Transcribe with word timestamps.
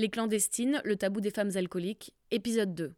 Les 0.00 0.08
clandestines, 0.08 0.80
le 0.82 0.96
tabou 0.96 1.20
des 1.20 1.30
femmes 1.30 1.50
alcooliques, 1.56 2.14
épisode 2.30 2.74
2. 2.74 2.94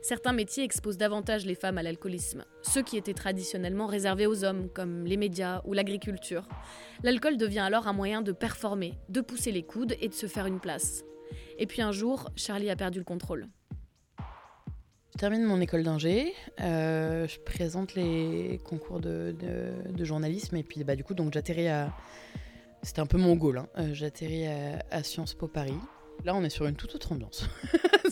Certains 0.00 0.32
métiers 0.32 0.64
exposent 0.64 0.96
davantage 0.96 1.44
les 1.44 1.54
femmes 1.54 1.76
à 1.76 1.82
l'alcoolisme, 1.82 2.46
ceux 2.62 2.80
qui 2.80 2.96
étaient 2.96 3.12
traditionnellement 3.12 3.86
réservés 3.86 4.26
aux 4.26 4.42
hommes, 4.42 4.70
comme 4.70 5.04
les 5.04 5.18
médias 5.18 5.60
ou 5.66 5.74
l'agriculture. 5.74 6.48
L'alcool 7.02 7.36
devient 7.36 7.58
alors 7.58 7.86
un 7.86 7.92
moyen 7.92 8.22
de 8.22 8.32
performer, 8.32 8.94
de 9.10 9.20
pousser 9.20 9.52
les 9.52 9.62
coudes 9.62 9.94
et 10.00 10.08
de 10.08 10.14
se 10.14 10.26
faire 10.26 10.46
une 10.46 10.58
place. 10.58 11.04
Et 11.58 11.66
puis 11.66 11.82
un 11.82 11.92
jour, 11.92 12.30
Charlie 12.34 12.70
a 12.70 12.76
perdu 12.76 13.00
le 13.00 13.04
contrôle. 13.04 13.46
Je 15.12 15.18
termine 15.18 15.44
mon 15.44 15.60
école 15.60 15.82
d'ingé, 15.82 16.32
euh, 16.62 17.28
je 17.28 17.38
présente 17.40 17.94
les 17.94 18.58
concours 18.64 19.00
de, 19.00 19.36
journalisme 19.98 20.56
et 20.56 20.62
puis 20.62 20.82
bah, 20.82 20.96
du 20.96 21.04
coup 21.04 21.12
donc 21.12 21.34
j'atterris 21.34 21.68
à... 21.68 21.92
C'était 22.84 23.00
un 23.00 23.06
peu 23.06 23.16
mon 23.16 23.34
goal, 23.34 23.56
hein. 23.58 23.68
Euh, 23.78 23.94
j'atterris 23.94 24.46
à, 24.46 25.02
Sciences 25.02 25.32
Po 25.32 25.48
Paris. 25.48 25.74
Là 26.22 26.34
on 26.34 26.44
est 26.44 26.50
sur 26.50 26.66
une 26.66 26.76
toute 26.76 26.94
autre 26.94 27.12
ambiance. 27.12 27.48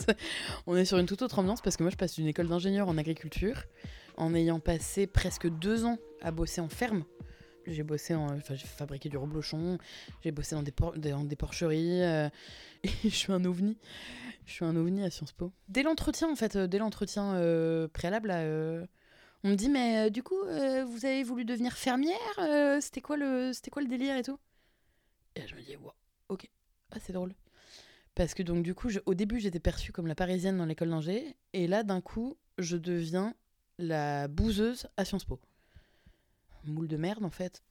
on 0.67 0.75
est 0.75 0.85
sur 0.85 0.97
une 0.97 1.05
toute 1.05 1.21
autre 1.21 1.37
ambiance 1.37 1.61
parce 1.61 1.77
que 1.77 1.83
moi 1.83 1.91
je 1.91 1.95
passe 1.95 2.15
d'une 2.15 2.25
école 2.25 2.47
d'ingénieur 2.47 2.87
en 2.89 2.97
agriculture 2.97 3.63
en 4.17 4.33
ayant 4.33 4.59
passé 4.59 5.05
presque 5.05 5.47
deux 5.47 5.85
ans 5.85 5.99
à 6.21 6.31
bosser 6.31 6.59
en 6.59 6.69
ferme. 6.69 7.03
J'ai 7.67 7.83
bossé 7.83 8.15
en, 8.15 8.35
enfin 8.35 8.55
j'ai 8.55 8.65
fabriqué 8.65 9.09
du 9.09 9.17
reblochon, 9.17 9.77
j'ai 10.23 10.31
bossé 10.31 10.55
dans 10.55 10.63
des, 10.63 11.35
porcheries 11.35 12.01
euh, 12.01 12.29
et 12.83 12.89
je 13.03 13.15
suis 13.15 13.31
un 13.31 13.45
ovni. 13.45 13.77
Je 14.47 14.53
suis 14.53 14.65
un 14.65 14.75
ovni 14.75 15.03
à 15.03 15.11
Sciences 15.11 15.33
Po. 15.33 15.51
Dès 15.69 15.83
l'entretien, 15.83 16.29
en 16.29 16.35
fait, 16.35 16.55
euh, 16.55 16.67
dès 16.67 16.79
l'entretien 16.79 17.33
préalable, 17.93 18.31
on 19.43 19.49
me 19.49 19.55
dit 19.55 19.69
Mais 19.69 20.09
du 20.09 20.23
coup, 20.23 20.41
vous 20.43 21.05
avez 21.05 21.23
voulu 21.23 21.45
devenir 21.45 21.73
fermière 21.73 22.17
C'était 22.81 23.01
quoi, 23.01 23.17
quoi 23.71 23.81
le 23.83 23.87
délire 23.87 24.17
et 24.17 24.23
tout? 24.23 24.39
Et 25.35 25.47
je 25.47 25.55
me 25.55 25.61
dis 25.61 25.75
wow, 25.75 25.93
Ok, 26.29 26.49
ah, 26.91 26.97
c'est 26.99 27.13
drôle. 27.13 27.33
Parce 28.15 28.33
que 28.33 28.43
donc, 28.43 28.63
du 28.63 28.75
coup, 28.75 28.89
au 29.05 29.13
début, 29.13 29.39
j'étais 29.39 29.59
perçue 29.59 29.91
comme 29.91 30.07
la 30.07 30.15
parisienne 30.15 30.57
dans 30.57 30.65
l'école 30.65 30.89
d'Angers. 30.89 31.35
Et 31.53 31.67
là, 31.67 31.83
d'un 31.83 32.01
coup, 32.01 32.37
je 32.59 32.77
deviens 32.77 33.33
la 33.79 34.27
bouseuse 34.27 34.87
à 34.97 35.05
Sciences 35.05 35.25
Po. 35.25 35.39
Moule 36.65 36.87
de 36.87 36.97
merde, 36.97 37.25
en 37.25 37.31
fait. 37.31 37.63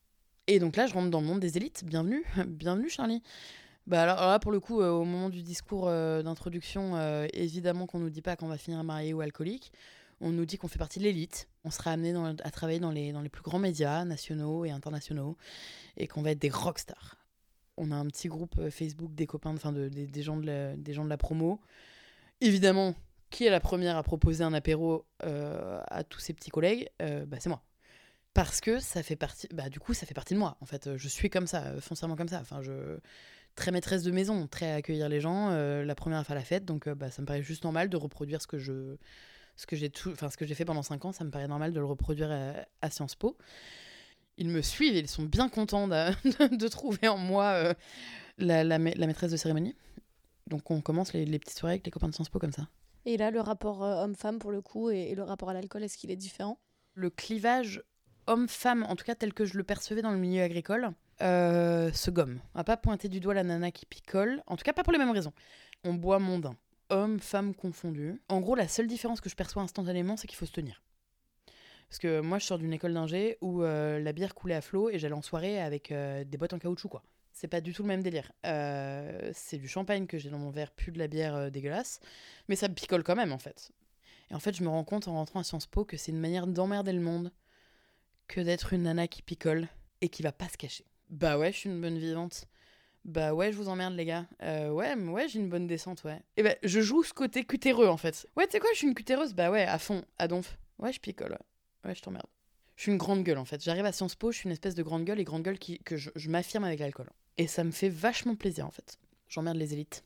Et 0.49 0.59
donc 0.59 0.75
là, 0.77 0.87
je 0.87 0.95
rentre 0.95 1.11
dans 1.11 1.21
le 1.21 1.27
monde 1.27 1.41
des 1.41 1.57
élites. 1.57 1.85
Bienvenue, 1.85 2.25
bienvenue, 2.47 2.91
Charlie. 2.91 3.23
Bah 3.87 4.03
alors, 4.03 4.17
là, 4.17 4.39
pour 4.39 4.53
le 4.53 4.61
coup, 4.61 4.81
euh, 4.81 4.91
au 4.91 5.05
moment 5.05 5.29
du 5.29 5.43
discours 5.43 5.89
euh, 5.89 6.23
d'introduction, 6.23 6.97
euh, 6.97 7.27
évidemment 7.33 7.87
qu'on 7.87 7.99
nous 7.99 8.11
dit 8.11 8.23
pas 8.23 8.37
qu'on 8.37 8.49
va 8.49 8.59
finir 8.59 8.83
marié 8.85 9.13
ou 9.13 9.21
alcoolique. 9.21 9.73
On 10.21 10.31
nous 10.31 10.45
dit 10.45 10.57
qu'on 10.57 10.69
fait 10.69 10.79
partie 10.79 10.99
de 11.01 11.05
l'élite. 11.05 11.49
On 11.65 11.71
sera 11.71 11.91
amené 11.91 12.15
à 12.45 12.51
travailler 12.51 12.79
dans 12.79 12.93
les, 12.93 13.13
dans 13.13 13.23
les 13.23 13.29
plus 13.29 13.43
grands 13.43 13.59
médias 13.59 14.05
nationaux 14.05 14.65
et 14.65 14.71
internationaux 14.71 15.37
et 15.97 16.07
qu'on 16.07 16.23
va 16.23 16.31
être 16.31 16.39
des 16.39 16.51
rockstars. 16.51 17.22
On 17.77 17.91
a 17.91 17.97
un 17.97 18.07
petit 18.07 18.29
groupe 18.29 18.69
Facebook 18.71 19.15
des 19.15 19.27
copains, 19.27 19.55
enfin 19.55 19.73
de, 19.73 19.89
des, 19.89 20.23
gens 20.23 20.37
de 20.37 20.47
la, 20.47 20.77
des 20.77 20.93
gens 20.93 21.05
de 21.05 21.09
la 21.09 21.17
promo. 21.17 21.61
Évidemment, 22.41 22.95
qui 23.31 23.47
est 23.47 23.51
la 23.51 23.61
première 23.61 23.97
à 23.97 24.03
proposer 24.03 24.45
un 24.45 24.53
apéro 24.53 25.07
à 25.21 26.05
tous 26.05 26.21
ses 26.21 26.35
petits 26.35 26.51
collègues 26.51 26.89
bah, 27.01 27.39
C'est 27.41 27.49
moi. 27.49 27.63
Parce 28.35 28.61
que 28.61 28.79
ça 28.79 29.03
fait 29.03 29.17
partie 29.17 29.47
bah 29.53 29.69
du 29.69 29.79
coup 29.79 29.93
ça 29.93 30.07
fait 30.07 30.15
partie 30.15 30.33
de 30.33 30.39
moi 30.39 30.57
en 30.61 30.67
fait. 30.67 30.97
Je 30.97 31.09
suis 31.09 31.29
comme 31.29 31.47
ça 31.47 31.79
foncièrement 31.81 32.17
comme 32.17 32.29
ça. 32.29 32.41
Enfin 32.41 32.63
très 33.55 33.71
maîtresse 33.71 34.03
de 34.03 34.11
maison, 34.11 34.47
très 34.47 34.71
à 34.71 34.77
accueillir 34.77 35.09
les 35.09 35.21
gens, 35.21 35.51
euh, 35.51 35.85
la 35.85 35.95
première 35.95 36.19
à 36.19 36.25
faire 36.25 36.37
la 36.37 36.45
fête, 36.45 36.65
donc 36.65 36.87
euh, 36.87 36.95
bah, 36.95 37.11
ça 37.11 37.23
me 37.23 37.27
paraît 37.27 37.43
juste 37.43 37.65
normal 37.65 37.89
de 37.89 37.97
reproduire 37.97 38.41
ce 38.41 38.47
que 38.47 38.59
j'ai 38.59 39.91
tout 39.91 40.11
enfin 40.11 40.31
ce 40.31 40.37
que 40.37 40.47
j'ai 40.47 40.55
fait 40.55 40.65
pendant 40.65 40.83
5 40.83 41.05
ans, 41.05 41.13
ça 41.13 41.25
me 41.25 41.31
paraît 41.31 41.49
normal 41.49 41.73
de 41.73 41.79
le 41.79 41.87
reproduire 41.87 42.31
à, 42.81 42.91
Sciences 42.91 43.17
Po. 43.17 43.37
Ils 44.43 44.49
me 44.49 44.61
suivent, 44.61 44.97
ils 44.97 45.09
sont 45.09 45.23
bien 45.23 45.49
contents 45.49 45.87
de, 45.89 46.57
de 46.57 46.69
trouver 46.69 47.07
en 47.07 47.17
moi 47.17 47.45
euh, 47.45 47.75
la, 48.39 48.65
la, 48.65 48.79
maîtresse 48.79 49.31
de 49.31 49.37
cérémonie. 49.37 49.77
Donc 50.49 50.69
on 50.73 50.81
commence 50.81 51.13
les, 51.13 51.25
les, 51.25 51.39
petites 51.39 51.57
soirées 51.57 51.75
avec 51.75 51.87
les 51.87 51.93
copains 51.93 52.09
de 52.09 52.15
Sciences 52.15 52.29
Po 52.29 52.41
comme 52.41 52.51
ça. 52.51 52.67
Et 53.05 53.17
là, 53.17 53.31
le 53.31 53.41
rapport 53.41 53.83
homme-femme 53.83 54.41
pour 54.41 54.51
le 54.51 54.61
coup 54.61 54.91
et, 54.91 55.11
et 55.11 55.15
le 55.15 55.23
rapport 55.23 55.49
à 55.49 55.55
l'alcool, 55.55 55.85
est-ce 55.85 55.97
qu'il 55.97 56.11
est 56.11 56.17
différent? 56.17 56.59
Le 56.95 57.09
clivage 57.09 57.85
homme-femme, 58.27 58.85
en 58.89 58.97
tout 58.97 59.05
cas 59.05 59.15
tel 59.15 59.33
que 59.33 59.45
je 59.45 59.57
le 59.57 59.63
percevais 59.63 60.03
dans 60.03 60.11
le 60.11 60.19
milieu 60.19 60.43
agricole, 60.43 60.91
euh, 61.21 61.93
se 61.93 62.11
gomme. 62.11 62.41
On 62.55 62.59
va 62.59 62.65
pas 62.65 62.77
pointer 62.77 63.09
du 63.09 63.21
doigt 63.21 63.35
la 63.35 63.45
nana 63.45 63.71
qui 63.71 63.87
picole, 63.87 64.43
en 64.49 64.57
tout 64.57 64.65
cas 64.65 64.73
pas 64.73 64.83
pour 64.83 64.93
les 64.93 64.99
mêmes 64.99 65.13
raisons. 65.13 65.33
On 65.85 65.95
boit 65.95 66.19
mondain, 66.19 66.57
homme, 66.91 67.21
femme 67.21 67.55
confondus. 67.55 68.21
En 68.29 68.41
gros, 68.41 68.57
la 68.57 68.67
seule 68.67 68.89
différence 68.89 69.21
que 69.21 69.29
je 69.29 69.37
perçois 69.37 69.63
instantanément, 69.63 70.17
c'est 70.17 70.27
qu'il 70.27 70.37
faut 70.37 70.47
se 70.47 70.53
tenir. 70.53 70.83
Parce 71.93 71.99
que 71.99 72.23
moi, 72.23 72.39
je 72.39 72.47
sors 72.47 72.57
d'une 72.57 72.73
école 72.73 72.95
d'ingé 72.95 73.37
où 73.43 73.63
euh, 73.63 74.01
la 74.01 74.15
bière 74.15 74.35
coulait 74.35 74.55
à 74.55 74.63
flot 74.63 74.89
et 74.89 74.99
j'allais 74.99 75.13
en 75.13 75.21
soirée 75.21 75.61
avec 75.61 75.93
euh, 75.93 76.25
des 76.25 76.39
boîtes 76.39 76.55
en 76.55 76.59
caoutchouc, 76.59 76.89
quoi. 76.89 77.03
C'est 77.35 77.49
pas 77.49 77.61
du 77.61 77.75
tout 77.75 77.83
le 77.83 77.89
même 77.89 78.03
délire. 78.03 78.33
c'est 78.43 79.59
du 79.59 79.69
champagne 79.69 80.07
que 80.07 80.17
j'ai 80.17 80.31
dans 80.31 80.39
mon 80.39 80.49
verre, 80.49 80.71
plus 80.71 80.91
de 80.91 80.99
la 80.99 81.07
bière 81.07 81.51
dégueulasse. 81.51 82.01
Mais 82.49 82.57
ça 82.57 82.71
picole 82.71 83.03
quand 83.03 83.15
même, 83.15 83.31
en 83.31 83.37
fait. 83.37 83.73
Et 84.31 84.35
en 84.35 84.41
fait, 84.41 84.57
je 84.57 84.63
me 84.65 84.71
rends 84.71 84.85
compte 84.85 85.07
en 85.07 85.13
rentrant 85.13 85.41
à 85.41 85.45
Sciences 85.45 85.67
Po 85.67 85.85
que 85.85 85.99
c'est 85.99 86.13
une 86.13 86.19
manière 86.19 86.47
d'emmerder 86.47 86.95
le 86.95 87.01
monde 87.01 87.31
que 88.27 88.41
d'être 88.41 88.73
une 88.73 88.85
nana 88.85 89.07
qui 89.07 89.21
picole 89.21 89.69
et 90.01 90.09
qui 90.09 90.23
va 90.23 90.33
pas 90.33 90.49
se 90.49 90.57
cacher. 90.57 90.87
Bah 91.11 91.37
ouais, 91.37 91.53
je 91.53 91.59
suis 91.59 91.69
une 91.69 91.83
bonne 91.83 91.99
vivante. 91.99 92.47
Bah 93.05 93.35
ouais, 93.35 93.53
je 93.53 93.59
vous 93.59 93.69
emmerde 93.69 93.95
les 93.97 94.07
gars. 94.07 94.27
Euh, 94.43 94.71
ouais, 94.71 94.95
ouais, 94.95 95.29
j'ai 95.29 95.41
une 95.41 95.51
bonne 95.51 95.67
descente, 95.67 96.05
ouais. 96.05 96.23
Et 96.39 96.43
bah 96.43 96.55
je 96.63 96.81
joue 96.81 97.03
ce 97.03 97.13
côté 97.13 97.45
cutéreux 97.45 97.89
en 97.89 97.99
fait. 97.99 98.27
Ouais, 98.35 98.47
tu 98.47 98.53
sais 98.53 98.61
quoi, 98.61 98.71
je 98.73 98.79
suis 98.79 98.87
une 98.87 98.95
cutéreuse 98.95 99.35
Bah 99.35 99.51
ouais, 99.51 99.65
à 99.65 99.79
fond, 99.79 100.03
à 100.19 100.27
donf. 100.27 100.57
Ouais, 100.79 100.91
je 100.91 101.01
picole, 101.01 101.37
ouais. 101.85 101.95
Je 101.95 102.03
t'emmerde. 102.03 102.27
Je 102.77 102.83
suis 102.83 102.93
une 102.93 102.99
grande 102.99 103.23
gueule 103.23 103.39
en 103.39 103.45
fait. 103.45 103.63
J'arrive 103.63 103.85
à 103.85 103.93
Sciences 103.93 104.15
Po, 104.15 104.33
je 104.33 104.39
suis 104.39 104.47
une 104.47 104.53
espèce 104.53 104.75
de 104.75 104.83
grande 104.83 105.05
gueule 105.05 105.21
et 105.21 105.25
grande 105.25 105.43
gueule 105.43 105.59
qui, 105.59 105.79
que 105.81 105.97
je, 105.97 106.11
m'affirme 106.29 106.65
avec 106.65 106.81
l'alcool. 106.81 107.11
Et 107.39 107.47
ça 107.47 107.65
me 107.65 107.71
fait 107.71 107.89
vachement 107.89 108.35
plaisir 108.35 108.67
en 108.67 108.71
fait. 108.71 108.99
J'emmerde 109.29 109.57
les 109.57 109.73
élites. 109.73 110.05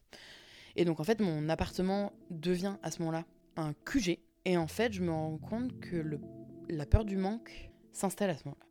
Et 0.74 0.84
donc 0.84 1.00
en 1.00 1.04
fait, 1.04 1.20
mon 1.20 1.48
appartement 1.48 2.12
devient 2.30 2.76
à 2.82 2.90
ce 2.90 2.98
moment-là 3.00 3.24
un 3.56 3.72
QG. 3.72 4.18
Et 4.44 4.56
en 4.56 4.66
fait, 4.66 4.92
je 4.92 5.02
me 5.02 5.10
rends 5.10 5.38
compte 5.38 5.78
que 5.80 6.04
la 6.68 6.86
peur 6.86 7.04
du 7.04 7.16
manque 7.16 7.70
s'installe 7.92 8.30
à 8.30 8.36
ce 8.36 8.44
moment-là. 8.44 8.66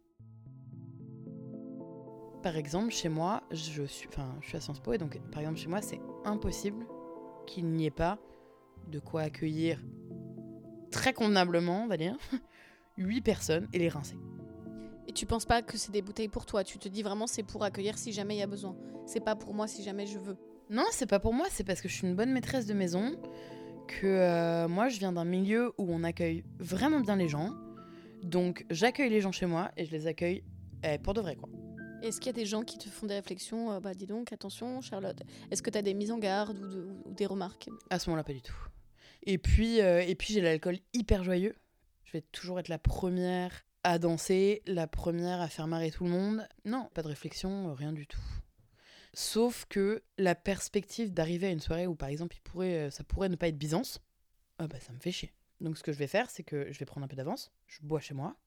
Par 2.44 2.58
exemple, 2.58 2.92
chez 2.92 3.10
moi, 3.10 3.44
je 3.50 3.84
suis 3.86 4.08
à 4.20 4.60
Sciences 4.60 4.80
Po 4.80 4.94
et 4.94 5.00
donc, 5.00 5.20
par 5.32 5.40
exemple, 5.40 5.58
chez 5.58 5.68
moi, 5.68 5.82
c'est 5.82 6.00
impossible 6.26 6.86
qu'il 7.48 7.66
n'y 7.66 7.88
ait 7.88 7.92
pas 7.92 8.20
de 8.88 9.00
quoi 9.00 9.22
accueillir 9.22 9.84
très 10.92 11.12
convenablement, 11.12 11.84
on 11.84 11.88
va 11.88 11.98
dire, 11.98 12.16
8 12.98 13.22
personnes 13.22 13.68
et 13.74 13.80
les 13.80 13.90
rincer. 13.90 14.18
Et 15.08 15.14
tu 15.14 15.26
penses 15.26 15.46
pas 15.46 15.62
que 15.62 15.78
c'est 15.78 15.92
des 15.92 16.02
bouteilles 16.02 16.30
pour 16.30 16.46
toi 16.46 16.64
Tu 16.64 16.80
te 16.80 16.88
dis 16.88 17.04
vraiment 17.04 17.28
c'est 17.28 17.44
pour 17.44 17.64
accueillir 17.64 17.98
si 17.98 18.12
jamais 18.12 18.36
il 18.36 18.40
y 18.40 18.44
a 18.44 18.48
besoin. 18.48 18.76
C'est 19.06 19.24
pas 19.24 19.36
pour 19.36 19.54
moi 19.54 19.68
si 19.68 19.84
jamais 19.84 20.08
je 20.08 20.18
veux. 20.18 20.38
Non, 20.70 20.86
c'est 20.92 21.06
pas 21.06 21.20
pour 21.20 21.34
moi, 21.34 21.46
c'est 21.52 21.64
parce 21.64 21.80
que 21.80 21.88
je 21.88 21.94
suis 21.94 22.08
une 22.08 22.16
bonne 22.16 22.32
maîtresse 22.32 22.66
de 22.66 22.74
maison, 22.74 23.16
que 23.88 24.08
euh, 24.08 24.68
moi 24.68 24.90
je 24.90 24.98
viens 24.98 25.12
d'un 25.12 25.26
milieu 25.26 25.74
où 25.78 25.86
on 25.94 26.04
accueille 26.04 26.44
vraiment 26.58 27.02
bien 27.02 27.16
les 27.16 27.28
gens, 27.28 27.52
donc 28.24 28.66
j'accueille 28.72 29.12
les 29.12 29.22
gens 29.22 29.32
chez 29.32 29.46
moi 29.46 29.72
et 29.78 29.86
je 29.86 29.92
les 29.92 30.08
accueille 30.08 30.44
eh, 30.84 30.98
pour 30.98 31.14
de 31.14 31.22
vrai 31.22 31.36
quoi. 31.36 31.50
Est-ce 32.02 32.20
qu'il 32.20 32.28
y 32.28 32.30
a 32.30 32.34
des 32.34 32.46
gens 32.46 32.62
qui 32.62 32.78
te 32.78 32.88
font 32.90 33.08
des 33.08 33.16
réflexions 33.16 33.72
euh, 33.72 33.80
Bah 33.80 33.94
dis 33.94 34.06
donc, 34.06 34.32
attention 34.32 34.82
Charlotte. 34.82 35.22
Est-ce 35.50 35.64
que 35.64 35.70
tu 35.70 35.78
as 35.78 35.82
des 35.82 35.94
mises 35.94 36.12
en 36.12 36.20
garde 36.20 36.60
ou, 36.60 37.12
des 37.12 37.26
remarques? 37.26 37.70
À 37.90 37.98
ce 37.98 38.10
moment-là, 38.10 38.24
pas 38.24 38.34
du 38.34 38.42
tout. 38.42 38.56
Et 39.24 39.38
puis, 39.40 39.82
euh, 39.82 40.04
et 40.06 40.14
puis 40.14 40.34
j'ai 40.34 40.42
l'alcool 40.42 40.78
hyper 40.94 41.24
joyeux. 41.24 41.56
Vais 42.16 42.22
toujours 42.22 42.62
être 42.62 42.70
la 42.70 42.80
première 42.80 43.66
à 43.84 44.00
danser, 44.00 44.62
la 44.68 44.88
première 44.88 45.42
à 45.42 45.50
faire 45.50 45.68
marrer 45.68 45.92
tout 45.92 46.06
le 46.06 46.12
monde. 46.12 46.48
Non, 46.64 46.90
pas 46.94 47.02
de 47.02 47.10
réflexion, 47.10 47.74
rien 47.74 47.92
du 47.92 48.08
tout. 48.08 48.22
Sauf 49.14 49.66
que 49.68 50.02
la 50.18 50.34
perspective 50.34 51.12
d'arriver 51.12 51.48
à 51.48 51.50
une 51.50 51.60
soirée 51.60 51.88
où 51.88 51.94
par 51.94 52.08
exemple 52.08 52.38
euh, 52.56 52.90
ça 52.90 53.04
pourrait 53.04 53.28
ne 53.28 53.36
pas 53.36 53.50
être 53.50 53.58
Byzance, 53.58 54.00
ah 54.60 54.68
bah 54.68 54.80
ça 54.80 54.94
me 54.94 55.00
fait 55.00 55.12
chier. 55.12 55.34
Donc 55.60 55.78
ce 55.78 55.84
que 55.84 55.92
je 55.92 55.98
vais 55.98 56.08
faire, 56.08 56.30
c'est 56.30 56.44
que 56.44 56.72
je 56.72 56.80
vais 56.80 56.86
prendre 56.86 57.04
un 57.04 57.10
peu 57.10 57.18
d'avance, 57.18 57.52
je 57.68 57.82
bois 57.82 58.00
chez 58.00 58.14
moi, 58.14 58.38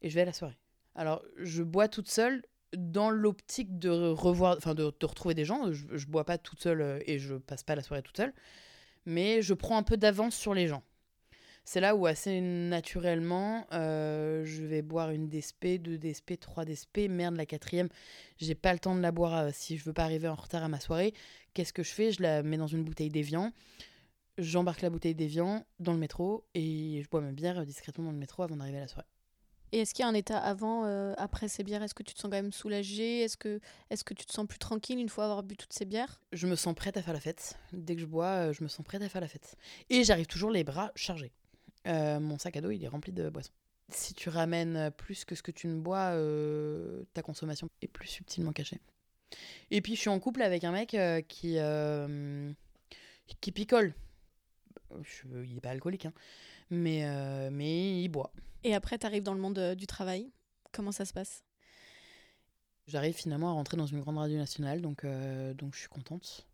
et 0.00 0.10
je 0.10 0.16
vais 0.16 0.22
à 0.22 0.24
la 0.24 0.32
soirée. 0.32 0.58
Alors 0.96 1.22
je 1.36 1.62
bois 1.62 1.86
toute 1.86 2.08
seule 2.08 2.42
dans 2.76 3.10
l'optique 3.10 3.78
de 3.78 3.90
revoir, 3.90 4.56
enfin 4.56 4.74
de, 4.74 4.82
retrouver 4.82 5.34
des 5.34 5.44
gens. 5.44 5.70
Je, 5.70 5.86
je 5.96 6.06
bois 6.08 6.24
pas 6.24 6.36
toute 6.36 6.60
seule 6.60 6.80
euh, 6.80 6.98
et 7.06 7.20
je 7.20 7.36
passe 7.36 7.62
pas 7.62 7.76
la 7.76 7.82
soirée 7.84 8.02
toute 8.02 8.16
seule, 8.16 8.34
mais 9.06 9.40
je 9.40 9.54
prends 9.54 9.76
un 9.76 9.84
peu 9.84 9.96
d'avance 9.96 10.34
sur 10.34 10.52
les 10.52 10.66
gens. 10.66 10.82
C'est 11.64 11.80
là 11.80 11.94
où 11.94 12.06
assez 12.06 12.40
naturellement, 12.40 13.66
euh, 13.72 14.44
je 14.44 14.64
vais 14.64 14.82
boire 14.82 15.10
une 15.10 15.28
DSP, 15.28 15.78
deux 15.80 15.96
DSP, 15.96 16.38
trois 16.40 16.64
DSP, 16.64 17.08
merde 17.08 17.36
la 17.36 17.46
quatrième, 17.46 17.88
j'ai 18.38 18.54
pas 18.54 18.72
le 18.72 18.80
temps 18.80 18.96
de 18.96 19.00
la 19.00 19.12
boire 19.12 19.36
euh, 19.36 19.50
si 19.52 19.76
je 19.76 19.84
veux 19.84 19.92
pas 19.92 20.02
arriver 20.02 20.28
en 20.28 20.34
retard 20.34 20.64
à 20.64 20.68
ma 20.68 20.80
soirée. 20.80 21.14
Qu'est-ce 21.54 21.72
que 21.72 21.82
je 21.82 21.92
fais? 21.92 22.10
Je 22.10 22.20
la 22.22 22.42
mets 22.42 22.56
dans 22.56 22.66
une 22.66 22.82
bouteille 22.82 23.10
d'évian 23.10 23.52
j'embarque 24.38 24.82
la 24.82 24.90
bouteille 24.90 25.14
d'évian 25.14 25.64
dans 25.78 25.92
le 25.92 25.98
métro 25.98 26.46
et 26.54 27.00
je 27.02 27.08
bois 27.08 27.20
ma 27.20 27.32
bière 27.32 27.64
discrètement 27.66 28.04
dans 28.04 28.12
le 28.12 28.18
métro 28.18 28.42
avant 28.42 28.56
d'arriver 28.56 28.78
à 28.78 28.82
la 28.82 28.88
soirée. 28.88 29.06
Et 29.74 29.80
est-ce 29.80 29.94
qu'il 29.94 30.02
y 30.02 30.06
a 30.06 30.08
un 30.08 30.14
état 30.14 30.38
avant, 30.38 30.84
euh, 30.84 31.14
après 31.16 31.48
ces 31.48 31.64
bières? 31.64 31.82
Est-ce 31.82 31.94
que 31.94 32.02
tu 32.02 32.12
te 32.12 32.20
sens 32.20 32.30
quand 32.30 32.36
même 32.36 32.52
soulagé 32.52 33.20
Est-ce 33.20 33.38
que, 33.38 33.58
est 33.88 34.04
que 34.04 34.12
tu 34.12 34.26
te 34.26 34.32
sens 34.32 34.46
plus 34.46 34.58
tranquille 34.58 34.98
une 34.98 35.08
fois 35.08 35.24
avoir 35.24 35.42
bu 35.42 35.56
toutes 35.56 35.72
ces 35.72 35.86
bières? 35.86 36.20
Je 36.32 36.46
me 36.46 36.56
sens 36.56 36.74
prête 36.74 36.98
à 36.98 37.02
faire 37.02 37.14
la 37.14 37.20
fête. 37.20 37.58
Dès 37.72 37.94
que 37.94 38.02
je 38.02 38.06
bois, 38.06 38.26
euh, 38.26 38.52
je 38.52 38.62
me 38.62 38.68
sens 38.68 38.84
prête 38.84 39.00
à 39.00 39.08
faire 39.08 39.22
la 39.22 39.28
fête. 39.28 39.56
Et 39.88 40.04
j'arrive 40.04 40.26
toujours 40.26 40.50
les 40.50 40.62
bras 40.62 40.92
chargés. 40.94 41.32
Euh, 41.86 42.20
mon 42.20 42.38
sac 42.38 42.56
à 42.56 42.60
dos, 42.60 42.70
il 42.70 42.82
est 42.84 42.88
rempli 42.88 43.12
de 43.12 43.28
boissons. 43.28 43.52
Si 43.88 44.14
tu 44.14 44.28
ramènes 44.28 44.90
plus 44.96 45.24
que 45.24 45.34
ce 45.34 45.42
que 45.42 45.50
tu 45.50 45.66
ne 45.66 45.80
bois, 45.80 46.12
ta 47.12 47.22
consommation 47.22 47.68
est 47.82 47.88
plus 47.88 48.08
subtilement 48.08 48.52
cachée. 48.52 48.80
Et 49.70 49.80
puis 49.80 49.94
je 49.96 50.00
suis 50.00 50.08
en 50.10 50.20
couple 50.20 50.42
avec 50.42 50.64
un 50.64 50.72
mec 50.72 50.94
euh, 50.94 51.20
qui, 51.22 51.54
euh, 51.58 52.52
qui 53.40 53.52
picole. 53.52 53.94
Je- 55.02 55.44
il 55.44 55.56
est 55.56 55.60
pas 55.60 55.70
alcoolique, 55.70 56.06
hein. 56.06 56.12
mais, 56.70 57.04
euh, 57.06 57.48
mais 57.50 58.02
il 58.02 58.08
boit. 58.08 58.32
Et 58.64 58.74
après, 58.74 58.98
tu 58.98 59.06
arrives 59.06 59.22
dans 59.24 59.34
le 59.34 59.40
monde 59.40 59.58
euh, 59.58 59.74
du 59.74 59.86
travail. 59.86 60.30
Comment 60.70 60.92
ça 60.92 61.04
se 61.04 61.12
passe? 61.12 61.42
J'arrive 62.86 63.14
finalement 63.14 63.50
à 63.50 63.52
rentrer 63.52 63.76
dans 63.76 63.86
une 63.86 64.00
grande 64.00 64.18
radio 64.18 64.36
nationale, 64.36 64.80
donc, 64.82 65.04
euh, 65.04 65.54
donc 65.54 65.74
je 65.74 65.80
suis 65.80 65.88
contente. 65.88 66.46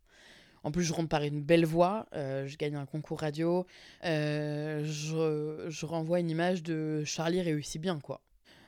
En 0.68 0.70
plus, 0.70 0.84
je 0.84 0.92
rentre 0.92 1.08
par 1.08 1.22
une 1.22 1.40
belle 1.40 1.64
voie, 1.64 2.04
euh, 2.12 2.46
je 2.46 2.58
gagne 2.58 2.76
un 2.76 2.84
concours 2.84 3.20
radio, 3.20 3.64
euh, 4.04 4.84
je, 4.84 5.86
renvoie 5.86 6.20
une 6.20 6.28
image 6.28 6.62
de 6.62 7.04
Charlie 7.06 7.40
réussit 7.40 7.80
bien, 7.80 7.98
quoi. 8.00 8.20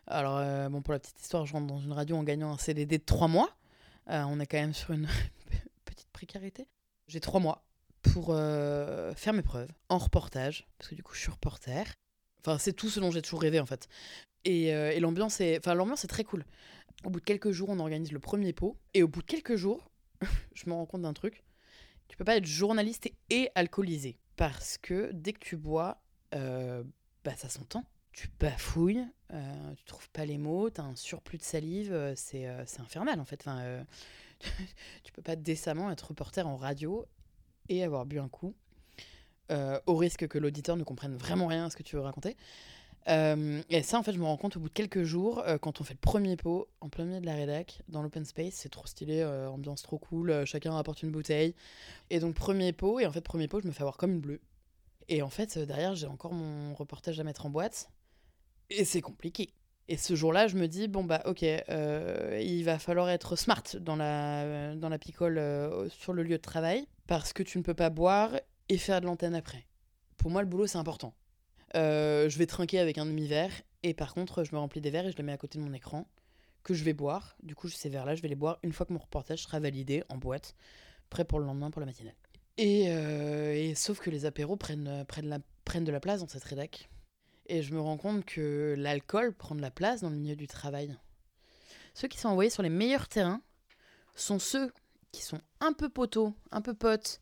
Alors, 0.06 0.38
euh, 0.38 0.70
bon, 0.70 0.80
pour 0.80 0.94
la 0.94 0.98
petite 0.98 1.20
histoire, 1.20 1.44
je 1.44 1.52
rentre 1.52 1.66
dans 1.66 1.78
une 1.78 1.92
radio 1.92 2.16
en 2.16 2.22
gagnant 2.22 2.52
un 2.52 2.56
CDD 2.56 2.96
de 2.96 3.04
trois 3.04 3.28
mois. 3.28 3.54
Euh, 4.08 4.22
on 4.30 4.40
est 4.40 4.46
quand 4.46 4.56
même 4.56 4.72
sur 4.72 4.92
une 4.92 5.08
petite 5.84 6.08
précarité. 6.10 6.68
J'ai 7.06 7.20
trois 7.20 7.38
mois 7.38 7.66
pour 8.00 8.28
faire 8.28 9.34
mes 9.34 9.42
preuves 9.42 9.70
en 9.90 9.98
reportage, 9.98 10.66
parce 10.78 10.88
que 10.88 10.94
du 10.94 11.02
coup, 11.02 11.12
je 11.12 11.20
suis 11.20 11.30
reporter. 11.30 11.84
Enfin, 12.42 12.56
c'est 12.56 12.72
tout 12.72 12.88
ce 12.88 12.98
dont 12.98 13.10
j'ai 13.10 13.20
toujours 13.20 13.42
rêvé, 13.42 13.60
en 13.60 13.66
fait. 13.66 13.88
Et, 14.46 14.68
et 14.68 15.00
l'ambiance 15.00 15.42
est, 15.42 15.58
enfin, 15.58 15.74
l'ambiance 15.74 16.02
est 16.02 16.08
très 16.08 16.24
cool. 16.24 16.46
Au 17.04 17.10
bout 17.10 17.20
de 17.20 17.26
quelques 17.26 17.50
jours, 17.50 17.68
on 17.68 17.78
organise 17.78 18.10
le 18.10 18.20
premier 18.20 18.54
pot. 18.54 18.78
Et 18.94 19.02
au 19.02 19.08
bout 19.08 19.20
de 19.20 19.26
quelques 19.26 19.56
jours, 19.56 19.90
je 20.54 20.64
me 20.66 20.72
rends 20.72 20.86
compte 20.86 21.02
d'un 21.02 21.12
truc. 21.12 21.44
Tu 22.10 22.16
peux 22.16 22.24
pas 22.24 22.36
être 22.36 22.44
journaliste 22.44 23.08
et, 23.30 23.50
alcoolisé. 23.54 24.18
Parce 24.34 24.78
que 24.78 25.10
dès 25.12 25.32
que 25.32 25.38
tu 25.38 25.56
bois, 25.56 26.02
euh, 26.34 26.82
bah, 27.24 27.36
ça 27.36 27.48
s'entend. 27.48 27.84
Tu 28.10 28.28
bafouilles, 28.40 29.06
euh, 29.32 29.74
tu 29.76 29.84
trouves 29.84 30.10
pas 30.10 30.24
les 30.24 30.36
mots, 30.36 30.70
t'as 30.70 30.82
un 30.82 30.96
surplus 30.96 31.38
de 31.38 31.44
salive, 31.44 31.92
euh, 31.92 32.14
c'est 32.16 32.48
euh, 32.48 32.64
c'est 32.66 32.80
infernal 32.80 33.20
en 33.20 33.24
fait. 33.24 33.40
Enfin, 33.46 33.84
tu 35.04 35.12
peux 35.12 35.22
pas 35.22 35.36
décemment 35.36 35.88
être 35.92 36.08
reporter 36.08 36.44
en 36.48 36.56
radio 36.56 37.06
et 37.68 37.84
avoir 37.84 38.06
bu 38.06 38.18
un 38.18 38.28
coup, 38.28 38.56
au 39.86 39.96
risque 39.96 40.26
que 40.26 40.38
l'auditeur 40.38 40.76
ne 40.76 40.82
comprenne 40.82 41.16
vraiment 41.16 41.46
rien 41.46 41.66
à 41.66 41.70
ce 41.70 41.76
que 41.76 41.84
tu 41.84 41.94
veux 41.94 42.02
raconter. 42.02 42.36
Euh, 43.08 43.62
et 43.70 43.82
ça, 43.82 43.98
en 43.98 44.02
fait, 44.02 44.12
je 44.12 44.18
me 44.18 44.24
rends 44.24 44.36
compte 44.36 44.56
au 44.56 44.60
bout 44.60 44.68
de 44.68 44.74
quelques 44.74 45.02
jours, 45.02 45.40
euh, 45.46 45.58
quand 45.58 45.80
on 45.80 45.84
fait 45.84 45.94
le 45.94 46.00
premier 46.00 46.36
pot, 46.36 46.68
en 46.80 46.88
plein 46.88 47.04
milieu 47.04 47.20
de 47.20 47.26
la 47.26 47.34
rédac, 47.34 47.82
dans 47.88 48.02
l'open 48.02 48.24
space, 48.24 48.54
c'est 48.54 48.68
trop 48.68 48.86
stylé, 48.86 49.20
euh, 49.20 49.48
ambiance 49.48 49.82
trop 49.82 49.98
cool, 49.98 50.44
chacun 50.44 50.76
apporte 50.76 51.02
une 51.02 51.10
bouteille. 51.10 51.54
Et 52.10 52.20
donc, 52.20 52.34
premier 52.34 52.72
pot, 52.72 53.00
et 53.00 53.06
en 53.06 53.12
fait, 53.12 53.22
premier 53.22 53.48
pot, 53.48 53.60
je 53.60 53.66
me 53.66 53.72
fais 53.72 53.82
avoir 53.82 53.96
comme 53.96 54.12
une 54.12 54.20
bleue. 54.20 54.40
Et 55.08 55.22
en 55.22 55.30
fait, 55.30 55.58
derrière, 55.58 55.94
j'ai 55.94 56.06
encore 56.06 56.32
mon 56.32 56.74
reportage 56.74 57.18
à 57.18 57.24
mettre 57.24 57.46
en 57.46 57.50
boîte, 57.50 57.90
et 58.68 58.84
c'est 58.84 59.00
compliqué. 59.00 59.54
Et 59.88 59.96
ce 59.96 60.14
jour-là, 60.14 60.46
je 60.46 60.56
me 60.56 60.68
dis, 60.68 60.86
bon, 60.86 61.02
bah, 61.02 61.22
ok, 61.24 61.42
il 61.42 62.62
va 62.62 62.78
falloir 62.78 63.10
être 63.10 63.34
smart 63.34 63.64
dans 63.80 63.96
la, 63.96 64.76
dans 64.76 64.88
la 64.88 64.98
picole 64.98 65.42
sur 65.88 66.12
le 66.12 66.22
lieu 66.22 66.36
de 66.36 66.42
travail, 66.42 66.86
parce 67.08 67.32
que 67.32 67.42
tu 67.42 67.58
ne 67.58 67.64
peux 67.64 67.74
pas 67.74 67.90
boire 67.90 68.30
et 68.68 68.78
faire 68.78 69.00
de 69.00 69.06
l'antenne 69.06 69.34
après. 69.34 69.66
Pour 70.16 70.30
moi, 70.30 70.42
le 70.42 70.48
boulot, 70.48 70.68
c'est 70.68 70.78
important. 70.78 71.12
Euh, 71.76 72.28
je 72.28 72.38
vais 72.38 72.46
trinquer 72.46 72.78
avec 72.78 72.98
un 72.98 73.06
demi-verre 73.06 73.52
et 73.82 73.94
par 73.94 74.14
contre 74.14 74.44
je 74.44 74.54
me 74.54 74.58
remplis 74.58 74.80
des 74.80 74.90
verres 74.90 75.06
et 75.06 75.12
je 75.12 75.16
les 75.16 75.22
mets 75.22 75.32
à 75.32 75.38
côté 75.38 75.58
de 75.58 75.64
mon 75.64 75.72
écran 75.72 76.06
que 76.64 76.74
je 76.74 76.84
vais 76.84 76.92
boire. 76.92 77.36
Du 77.42 77.54
coup 77.54 77.68
ces 77.68 77.88
verres-là 77.88 78.14
je 78.14 78.22
vais 78.22 78.28
les 78.28 78.34
boire 78.34 78.58
une 78.62 78.72
fois 78.72 78.86
que 78.86 78.92
mon 78.92 78.98
reportage 78.98 79.42
sera 79.42 79.60
validé 79.60 80.02
en 80.08 80.16
boîte, 80.16 80.54
prêt 81.10 81.24
pour 81.24 81.38
le 81.38 81.46
lendemain 81.46 81.70
pour 81.70 81.80
la 81.80 81.86
matinale. 81.86 82.14
Et, 82.58 82.90
euh, 82.90 83.74
sauf 83.74 84.00
que 84.00 84.10
les 84.10 84.26
apéros 84.26 84.56
prennent, 84.56 84.88
euh, 84.88 85.38
prennent 85.64 85.84
de 85.84 85.92
la 85.92 86.00
place 86.00 86.20
dans 86.20 86.28
cette 86.28 86.44
rédac. 86.44 86.90
Et 87.46 87.62
je 87.62 87.72
me 87.72 87.80
rends 87.80 87.96
compte 87.96 88.24
que 88.24 88.74
l'alcool 88.76 89.32
prend 89.32 89.54
de 89.54 89.62
la 89.62 89.70
place 89.70 90.02
dans 90.02 90.10
le 90.10 90.16
milieu 90.16 90.36
du 90.36 90.46
travail. 90.46 90.96
Ceux 91.94 92.06
qui 92.06 92.18
sont 92.18 92.28
envoyés 92.28 92.50
sur 92.50 92.62
les 92.62 92.68
meilleurs 92.68 93.08
terrains 93.08 93.42
sont 94.14 94.38
ceux 94.38 94.72
qui 95.10 95.22
sont 95.22 95.40
un 95.60 95.72
peu 95.72 95.88
poteaux, 95.88 96.34
un 96.50 96.60
peu 96.60 96.74
potes 96.74 97.20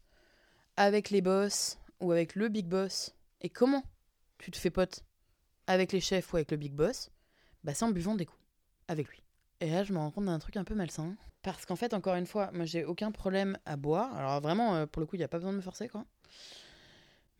avec 0.77 1.11
les 1.11 1.23
boss 1.23 1.79
ou 2.01 2.13
avec 2.13 2.35
le 2.35 2.49
big 2.49 2.67
boss. 2.67 3.15
Et 3.41 3.49
comment 3.49 3.85
tu 4.39 4.51
te 4.51 4.57
fais 4.57 4.71
pote 4.71 5.05
avec 5.67 5.93
les 5.93 6.01
chefs 6.01 6.33
ou 6.33 6.37
avec 6.37 6.51
le 6.51 6.57
big 6.57 6.73
boss, 6.73 7.11
bah 7.65 7.75
c'est 7.75 7.85
en 7.85 7.91
buvant 7.91 8.15
des 8.15 8.27
coups 8.27 8.41
avec 8.89 9.09
lui. 9.09 9.23
Et 9.61 9.71
là, 9.71 9.85
je 9.85 9.93
me 9.93 9.99
rends 9.99 10.11
compte 10.11 10.27
d'un 10.27 10.39
truc 10.39 10.57
un 10.57 10.65
peu 10.65 10.75
malsain. 10.75 11.15
Parce 11.43 11.67
qu'en 11.67 11.77
fait, 11.77 11.95
encore 11.95 12.15
une 12.15 12.27
fois, 12.27 12.51
moi 12.53 12.65
j'ai 12.65 12.85
aucun 12.85 13.11
problème 13.11 13.59
à 13.65 13.77
boire. 13.77 14.15
Alors 14.17 14.41
vraiment, 14.41 14.75
euh, 14.75 14.87
pour 14.87 15.01
le 15.01 15.07
coup, 15.07 15.17
il 15.17 15.21
n'y 15.21 15.25
a 15.25 15.29
pas 15.29 15.39
besoin 15.39 15.53
de 15.53 15.57
me 15.57 15.63
forcer, 15.63 15.89
quoi. 15.89 16.05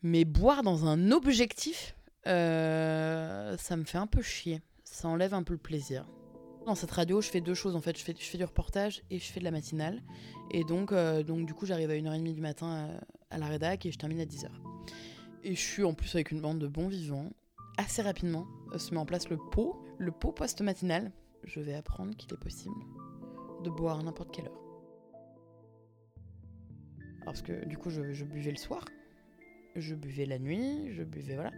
Mais 0.01 0.23
boire 0.23 0.63
dans 0.63 0.85
un 0.85 1.11
objectif, 1.11 1.95
euh, 2.27 3.57
ça 3.57 3.75
me 3.75 3.83
fait 3.83 3.97
un 3.97 4.07
peu 4.07 4.21
chier. 4.21 4.61
Ça 4.83 5.07
enlève 5.07 5.33
un 5.33 5.43
peu 5.43 5.53
le 5.53 5.59
plaisir. 5.59 6.07
Dans 6.65 6.75
cette 6.75 6.91
radio, 6.91 7.21
je 7.21 7.29
fais 7.29 7.41
deux 7.41 7.53
choses 7.53 7.75
en 7.75 7.81
fait. 7.81 7.97
Je 7.97 8.03
fais, 8.03 8.13
du 8.13 8.43
reportage 8.43 9.03
et 9.09 9.19
je 9.19 9.31
fais 9.31 9.39
de 9.39 9.45
la 9.45 9.51
matinale. 9.51 10.01
Et 10.51 10.63
donc, 10.63 10.91
euh, 10.91 11.23
du 11.23 11.53
coup, 11.53 11.65
j'arrive 11.65 11.89
à 11.89 11.95
1h30 11.95 12.33
du 12.33 12.41
matin 12.41 12.89
à 13.29 13.37
la 13.37 13.47
rédac 13.47 13.85
et 13.85 13.91
je 13.91 13.97
termine 13.97 14.21
à 14.21 14.25
10h. 14.25 14.49
Et 15.43 15.55
je 15.55 15.61
suis 15.61 15.83
en 15.83 15.93
plus 15.93 16.13
avec 16.15 16.31
une 16.31 16.41
bande 16.41 16.59
de 16.59 16.67
bons 16.67 16.87
vivants. 16.87 17.29
Assez 17.77 18.01
rapidement, 18.01 18.45
euh, 18.73 18.77
se 18.77 18.93
met 18.93 18.99
en 18.99 19.05
place 19.05 19.29
le 19.29 19.37
pot, 19.37 19.81
le 19.97 20.11
pot 20.11 20.31
post-matinal. 20.31 21.11
Je 21.45 21.61
vais 21.61 21.73
apprendre 21.73 22.15
qu'il 22.17 22.31
est 22.33 22.37
possible 22.37 22.75
de 23.63 23.69
boire 23.69 23.99
à 23.99 24.03
n'importe 24.03 24.33
quelle 24.33 24.47
heure. 24.47 24.61
Parce 27.23 27.41
que 27.41 27.65
du 27.65 27.77
coup, 27.77 27.89
je, 27.89 28.23
buvais 28.23 28.51
le 28.51 28.57
soir, 28.57 28.83
je 29.75 29.95
buvais 29.95 30.25
la 30.25 30.39
nuit, 30.39 30.91
je 30.93 31.03
buvais, 31.03 31.35
voilà. 31.35 31.51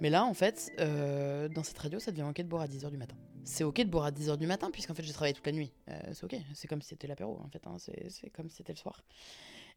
Mais 0.00 0.08
là, 0.08 0.24
en 0.24 0.34
fait, 0.34 0.70
euh, 0.78 1.48
dans 1.48 1.62
cette 1.62 1.78
radio, 1.78 1.98
ça 1.98 2.10
devient 2.10 2.26
ok 2.28 2.36
de 2.36 2.48
boire 2.48 2.62
à 2.62 2.68
10h 2.68 2.90
du 2.90 2.96
matin. 2.96 3.16
C'est 3.44 3.64
ok 3.64 3.80
de 3.80 3.90
boire 3.90 4.04
à 4.04 4.12
10h 4.12 4.36
du 4.38 4.46
matin, 4.46 4.70
puisqu'en 4.70 4.94
fait, 4.94 5.02
j'ai 5.02 5.12
travaillé 5.12 5.34
toute 5.34 5.46
la 5.46 5.52
nuit. 5.52 5.72
Euh, 5.88 5.98
c'est 6.12 6.24
ok, 6.24 6.36
c'est 6.54 6.68
comme 6.68 6.80
si 6.80 6.88
c'était 6.88 7.06
l'apéro, 7.06 7.38
en 7.44 7.48
fait, 7.48 7.66
hein. 7.66 7.76
c'est 7.78 8.30
comme 8.30 8.48
si 8.48 8.56
c'était 8.56 8.72
le 8.72 8.78
soir. 8.78 9.02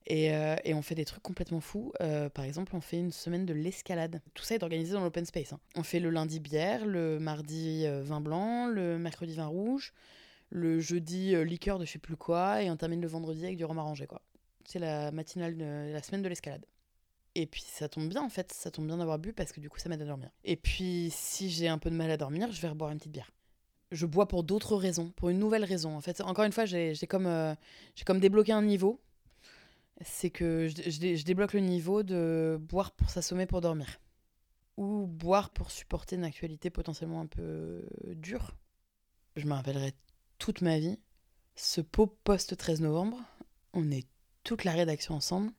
Et, 0.06 0.36
euh, 0.36 0.56
et 0.64 0.74
on 0.74 0.82
fait 0.82 0.96
des 0.96 1.06
trucs 1.06 1.24
complètement 1.24 1.62
fous. 1.62 1.94
Euh, 2.02 2.30
par 2.30 2.46
exemple, 2.46 2.76
on 2.76 2.82
fait 2.82 2.98
une 2.98 3.12
semaine 3.12 3.46
de 3.46 3.54
l'escalade. 3.54 4.22
Tout 4.34 4.44
ça 4.44 4.56
est 4.56 4.64
organisé 4.64 4.94
dans 4.94 5.02
l'open 5.02 5.26
space. 5.26 5.54
hein. 5.54 5.60
On 5.76 5.84
fait 5.84 6.00
le 6.00 6.10
lundi 6.10 6.40
bière, 6.40 6.86
le 6.86 7.20
mardi 7.20 7.86
euh, 7.86 8.02
vin 8.04 8.22
blanc, 8.22 8.68
le 8.68 8.98
mercredi 8.98 9.36
vin 9.36 9.46
rouge, 9.46 9.94
le 10.50 10.80
jeudi 10.80 11.36
liqueur 11.46 11.80
de 11.80 11.86
je 11.86 11.92
sais 11.92 12.00
plus 12.00 12.18
quoi, 12.18 12.62
et 12.62 12.70
on 12.70 12.76
termine 12.76 13.02
le 13.02 13.08
vendredi 13.08 13.46
avec 13.46 13.58
du 13.58 13.66
rhum 13.66 13.80
arrangé, 13.80 14.08
quoi. 14.08 14.22
C'est 14.66 14.80
la 14.80 15.12
matinale, 15.12 15.58
de, 15.58 15.92
la 15.92 16.02
semaine 16.02 16.22
de 16.22 16.30
l'escalade. 16.30 16.66
Et 17.36 17.48
puis 17.48 17.64
ça 17.66 17.90
tombe 17.90 18.08
bien 18.10 18.22
en 18.22 18.30
fait, 18.30 18.52
ça 18.54 18.70
tombe 18.70 18.86
bien 18.86 18.98
d'avoir 18.98 19.18
bu 19.18 19.34
parce 19.34 19.52
que 19.52 19.60
du 19.60 19.68
coup 19.68 19.80
ça 19.80 19.90
m'aide 19.90 20.04
à 20.04 20.06
dormir. 20.06 20.30
Et 20.44 20.56
puis 20.56 21.10
si 21.12 21.50
j'ai 21.50 21.68
un 21.68 21.80
peu 21.80 21.90
de 21.90 21.96
mal 21.96 22.12
à 22.12 22.18
dormir, 22.18 22.52
je 22.52 22.62
vais 22.62 22.68
reboire 22.68 22.92
une 22.92 23.00
petite 23.00 23.12
bière. 23.12 23.32
Je 23.92 24.06
bois 24.06 24.28
pour 24.28 24.44
d'autres 24.44 24.76
raisons, 24.76 25.10
pour 25.16 25.30
une 25.30 25.40
nouvelle 25.40 25.64
raison. 25.64 25.96
En 25.96 26.02
fait, 26.02 26.22
encore 26.22 26.46
une 26.46 26.52
fois, 26.52 26.66
j'ai 26.66 26.94
j'ai 26.94 27.08
comme 27.08 27.56
débloqué 28.20 28.52
un 28.52 28.62
niveau. 28.62 29.00
C'est 30.02 30.30
que 30.30 30.68
je, 30.68 30.90
je 30.90 31.00
dé- 31.00 31.18
je 31.18 31.26
débloque 31.26 31.54
le 31.54 31.60
niveau 31.62 32.04
de 32.04 32.58
boire 32.62 32.92
pour 32.92 33.10
s'assommer 33.10 33.46
pour 33.46 33.62
dormir. 33.62 34.00
Ou 34.78 35.08
boire 35.08 35.52
pour 35.52 35.72
supporter 35.72 36.16
une 36.16 36.24
actualité 36.24 36.70
potentiellement 36.70 37.22
un 37.22 37.28
peu 37.28 37.86
dure. 38.16 38.56
Je 39.36 39.46
me 39.46 39.54
rappellerai 39.54 39.94
toute 40.40 40.62
ma 40.62 40.80
vie. 40.80 41.00
Ce 41.56 41.82
pot 41.82 42.08
post-13 42.24 42.82
novembre, 42.82 43.18
on 43.74 43.92
est 43.92 44.08
toute 44.44 44.64
la 44.64 44.72
rédaction 44.74 45.16
ensemble 45.16 45.52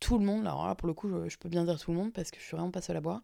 tout 0.00 0.18
le 0.18 0.24
monde, 0.24 0.46
alors 0.46 0.66
là 0.66 0.74
pour 0.74 0.88
le 0.88 0.94
coup 0.94 1.08
je, 1.08 1.28
je 1.28 1.38
peux 1.38 1.48
bien 1.48 1.64
dire 1.64 1.78
tout 1.80 1.90
le 1.90 1.96
monde 1.96 2.12
parce 2.12 2.30
que 2.30 2.38
je 2.38 2.44
suis 2.44 2.56
vraiment 2.56 2.70
pas 2.70 2.82
seule 2.82 2.98
à 2.98 3.00
boire, 3.00 3.22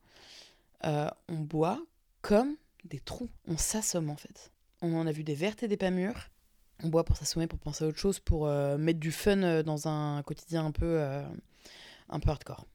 euh, 0.85 1.09
on 1.29 1.38
boit 1.38 1.81
comme 2.23 2.57
des 2.85 3.00
trous. 3.00 3.31
On 3.47 3.57
s'assomme 3.57 4.11
en 4.11 4.17
fait. 4.17 4.53
On 4.81 4.95
en 4.95 5.07
a 5.07 5.12
vu 5.12 5.25
des 5.25 5.35
vertes 5.35 5.62
et 5.62 5.69
des 5.69 5.77
pas 5.77 5.91
mûres. 5.91 6.31
On 6.83 6.89
boit 6.89 7.05
pour 7.05 7.17
s'assommer, 7.17 7.47
pour 7.47 7.59
penser 7.59 7.85
à 7.85 7.89
autre 7.89 7.99
chose, 7.99 8.19
pour 8.19 8.47
euh, 8.47 8.77
mettre 8.77 8.99
du 8.99 9.12
fun 9.12 9.43
euh, 9.43 9.62
dans 9.62 9.89
un 9.89 10.23
quotidien 10.23 10.67
un 10.67 10.73
peu, 10.73 11.01
euh, 11.01 11.23
un 12.09 12.21
peu 12.21 12.31
hardcore. 12.31 12.67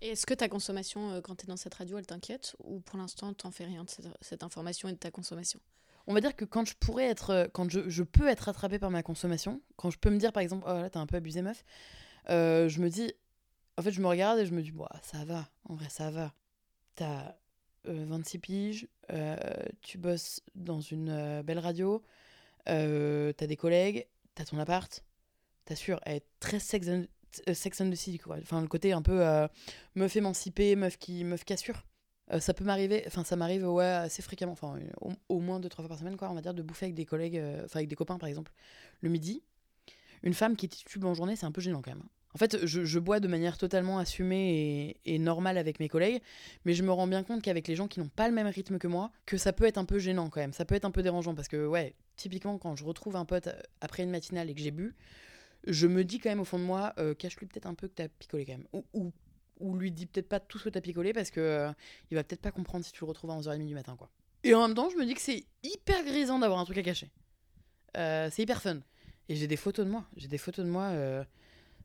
Et 0.00 0.08
est-ce 0.08 0.26
que 0.26 0.34
ta 0.34 0.48
consommation, 0.48 1.10
euh, 1.10 1.20
quand 1.20 1.36
tu 1.36 1.44
es 1.44 1.46
dans 1.46 1.56
cette 1.56 1.74
radio, 1.74 1.98
elle 1.98 2.06
t'inquiète 2.06 2.56
Ou 2.64 2.80
pour 2.80 2.98
l'instant, 2.98 3.32
t'en 3.32 3.50
fais 3.50 3.64
rien 3.64 3.84
de 3.84 3.90
cette, 3.90 4.08
cette 4.20 4.42
information 4.42 4.88
et 4.88 4.92
de 4.92 4.98
ta 4.98 5.10
consommation? 5.10 5.60
On 6.06 6.14
va 6.14 6.20
dire 6.20 6.34
que 6.34 6.44
quand 6.44 6.66
je 6.66 6.74
pourrais 6.74 7.06
être, 7.06 7.50
quand 7.52 7.70
je, 7.70 7.88
je 7.88 8.02
peux 8.02 8.28
être 8.28 8.48
attrapée 8.48 8.78
par 8.78 8.90
ma 8.90 9.02
consommation, 9.02 9.60
quand 9.76 9.90
je 9.90 9.98
peux 9.98 10.10
me 10.10 10.18
dire 10.18 10.32
par 10.32 10.42
exemple, 10.42 10.64
oh 10.66 10.72
là 10.72 10.90
t'as 10.90 10.98
un 10.98 11.06
peu 11.06 11.16
abusé 11.16 11.42
meuf, 11.42 11.62
je 12.28 12.80
me 12.80 12.88
dis, 12.88 13.12
en 13.76 13.82
fait 13.82 13.92
je 13.92 14.00
me 14.00 14.06
regarde 14.06 14.38
et 14.38 14.46
je 14.46 14.52
me 14.52 14.62
dis, 14.62 14.72
bah, 14.72 14.88
ça 15.02 15.24
va, 15.24 15.48
en 15.68 15.74
vrai 15.74 15.88
ça 15.90 16.10
va. 16.10 16.32
T'as 16.94 17.36
euh, 17.86 18.04
26 18.08 18.38
piges, 18.38 18.88
tu 19.82 19.98
bosses 19.98 20.40
dans 20.54 20.80
une 20.80 21.42
belle 21.42 21.58
radio, 21.58 22.02
euh, 22.68 23.32
t'as 23.32 23.46
des 23.46 23.56
collègues, 23.56 24.06
t'as 24.34 24.44
ton 24.44 24.58
appart, 24.58 25.04
t'assures, 25.64 26.00
est 26.06 26.24
très 26.40 26.58
sex 26.58 26.88
and, 26.88 27.04
euh, 27.48 27.54
sex 27.54 27.80
and 27.80 27.90
the 27.90 27.94
city, 27.94 28.18
quoi. 28.18 28.36
Enfin 28.42 28.60
le 28.60 28.68
côté 28.68 28.92
un 28.92 29.02
peu 29.02 29.26
euh, 29.26 29.48
meuf 29.94 30.14
émancipée, 30.16 30.76
meuf 30.76 30.98
qui, 30.98 31.24
meuf 31.24 31.44
qui 31.44 31.52
assure. 31.52 31.84
Ça 32.38 32.54
peut 32.54 32.62
m'arriver, 32.62 33.02
enfin 33.08 33.24
ça 33.24 33.34
m'arrive 33.34 33.68
ouais 33.68 33.84
assez 33.84 34.22
fréquemment, 34.22 34.52
enfin 34.52 34.78
au, 35.28 35.40
moins 35.40 35.58
deux 35.58 35.68
trois 35.68 35.82
fois 35.82 35.88
par 35.88 35.98
semaine 35.98 36.16
quoi, 36.16 36.30
on 36.30 36.34
va 36.34 36.40
dire 36.40 36.54
de 36.54 36.62
bouffer 36.62 36.86
avec 36.86 36.94
des 36.94 37.04
collègues, 37.04 37.42
enfin 37.64 37.80
avec 37.80 37.88
des 37.88 37.96
copains 37.96 38.18
par 38.18 38.28
exemple, 38.28 38.52
le 39.00 39.08
midi. 39.08 39.42
Une 40.22 40.34
femme 40.34 40.54
qui 40.54 40.68
titube 40.68 41.04
en 41.04 41.12
journée, 41.12 41.34
c'est 41.34 41.46
un 41.46 41.50
peu 41.50 41.60
gênant 41.60 41.82
quand 41.82 41.90
même. 41.90 42.04
En 42.34 42.38
fait, 42.38 42.64
je, 42.64 42.84
je 42.84 42.98
bois 42.98 43.18
de 43.18 43.26
manière 43.26 43.58
totalement 43.58 43.98
assumée 43.98 44.94
et, 45.04 45.14
et 45.14 45.18
normale 45.18 45.58
avec 45.58 45.80
mes 45.80 45.88
collègues, 45.88 46.22
mais 46.64 46.74
je 46.74 46.82
me 46.84 46.92
rends 46.92 47.08
bien 47.08 47.24
compte 47.24 47.42
qu'avec 47.42 47.66
les 47.66 47.74
gens 47.74 47.88
qui 47.88 47.98
n'ont 47.98 48.08
pas 48.08 48.28
le 48.28 48.34
même 48.34 48.46
rythme 48.46 48.78
que 48.78 48.86
moi, 48.86 49.10
que 49.26 49.36
ça 49.36 49.52
peut 49.52 49.64
être 49.64 49.78
un 49.78 49.84
peu 49.84 49.98
gênant 49.98 50.30
quand 50.30 50.40
même, 50.40 50.52
ça 50.52 50.64
peut 50.64 50.76
être 50.76 50.84
un 50.84 50.92
peu 50.92 51.02
dérangeant 51.02 51.34
parce 51.34 51.48
que 51.48 51.66
ouais, 51.66 51.94
typiquement, 52.20 52.58
quand 52.58 52.76
je 52.76 52.84
retrouve 52.84 53.16
un 53.16 53.24
pote 53.24 53.48
après 53.80 54.02
une 54.02 54.10
matinale 54.10 54.50
et 54.50 54.54
que 54.54 54.60
j'ai 54.60 54.70
bu, 54.70 54.94
je 55.66 55.86
me 55.86 56.04
dis 56.04 56.18
quand 56.18 56.28
même 56.28 56.40
au 56.40 56.44
fond 56.44 56.58
de 56.58 56.64
moi, 56.64 56.94
cache-lui 57.18 57.46
peut-être 57.46 57.66
un 57.66 57.74
peu 57.74 57.88
que 57.88 57.94
t'as 57.94 58.08
picolé 58.08 58.44
quand 58.44 58.58
même. 58.58 58.66
Ou, 58.92 59.12
lui 59.74 59.90
dis 59.90 60.06
peut-être 60.06 60.28
pas 60.28 60.40
tout 60.40 60.58
ce 60.58 60.64
que 60.64 60.68
t'as 60.70 60.80
picolé 60.80 61.12
parce 61.12 61.30
que 61.30 61.70
il 62.10 62.14
va 62.14 62.24
peut-être 62.24 62.40
pas 62.40 62.52
comprendre 62.52 62.84
si 62.84 62.92
tu 62.92 63.00
le 63.04 63.08
retrouves 63.08 63.30
à 63.30 63.38
11h30 63.38 63.66
du 63.66 63.74
matin, 63.74 63.96
quoi. 63.96 64.10
Et 64.42 64.54
en 64.54 64.66
même 64.66 64.74
temps, 64.74 64.88
je 64.90 64.96
me 64.96 65.04
dis 65.04 65.14
que 65.14 65.20
c'est 65.20 65.44
hyper 65.62 66.04
grisant 66.04 66.38
d'avoir 66.38 66.60
un 66.60 66.64
truc 66.64 66.78
à 66.78 66.82
cacher. 66.82 67.10
c'est 67.94 68.38
hyper 68.38 68.62
fun. 68.62 68.80
Et 69.28 69.36
j'ai 69.36 69.46
des 69.46 69.56
photos 69.56 69.86
de 69.86 69.90
moi. 69.90 70.06
J'ai 70.16 70.28
des 70.28 70.38
photos 70.38 70.64
de 70.64 70.70
moi 70.70 70.92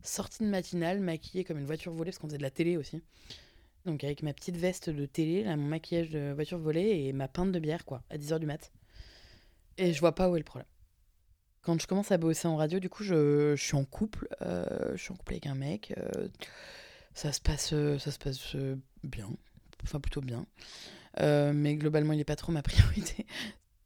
sortie 0.04 0.44
de 0.44 0.50
matinale, 0.50 1.00
maquillée 1.00 1.44
comme 1.44 1.58
une 1.58 1.66
voiture 1.66 1.92
volée, 1.92 2.12
parce 2.12 2.20
qu'on 2.20 2.28
faisait 2.28 2.38
de 2.38 2.44
la 2.44 2.52
télé 2.52 2.78
aussi. 2.78 3.02
Donc 3.86 4.04
avec 4.04 4.24
ma 4.24 4.34
petite 4.34 4.58
veste 4.58 4.90
de 4.90 5.06
télé, 5.06 5.44
mon 5.44 5.68
maquillage 5.68 6.10
de 6.10 6.32
voiture 6.34 6.58
volée 6.58 7.06
et 7.06 7.14
ma 7.14 7.28
pinte 7.28 7.52
de 7.52 7.60
bière, 7.60 7.86
quoi, 7.86 8.04
à 8.10 8.18
10h 8.18 8.40
du 8.40 8.46
mat. 8.46 8.72
Et 9.78 9.94
je 9.94 10.00
vois 10.00 10.16
pas 10.16 10.30
où 10.30 10.36
est 10.36 10.40
le 10.40 10.46
problème. 10.46 10.68
Quand 11.66 11.82
je 11.82 11.88
commence 11.88 12.12
à 12.12 12.18
bosser 12.18 12.48
en 12.48 12.58
radio, 12.58 12.80
du 12.80 12.90
coup, 12.90 13.04
je, 13.04 13.56
suis 13.56 13.76
en 13.76 13.86
couple. 13.86 14.28
Euh, 14.42 14.92
je 14.96 15.02
suis 15.02 15.12
en 15.12 15.16
couple 15.16 15.34
avec 15.34 15.48
un 15.48 15.56
mec. 15.56 15.94
Euh, 15.98 16.28
ça 17.16 17.32
se 17.32 17.42
passe, 17.42 17.72
euh, 17.74 17.98
ça 17.98 18.12
se 18.12 18.20
passe 18.20 18.56
bien. 19.04 19.28
Enfin, 19.84 20.00
plutôt 20.00 20.22
bien. 20.22 20.46
mais 21.20 21.76
globalement, 21.76 22.14
il 22.14 22.18
n'est 22.18 22.24
pas 22.24 22.36
trop 22.36 22.52
ma 22.52 22.62
priorité. 22.62 23.26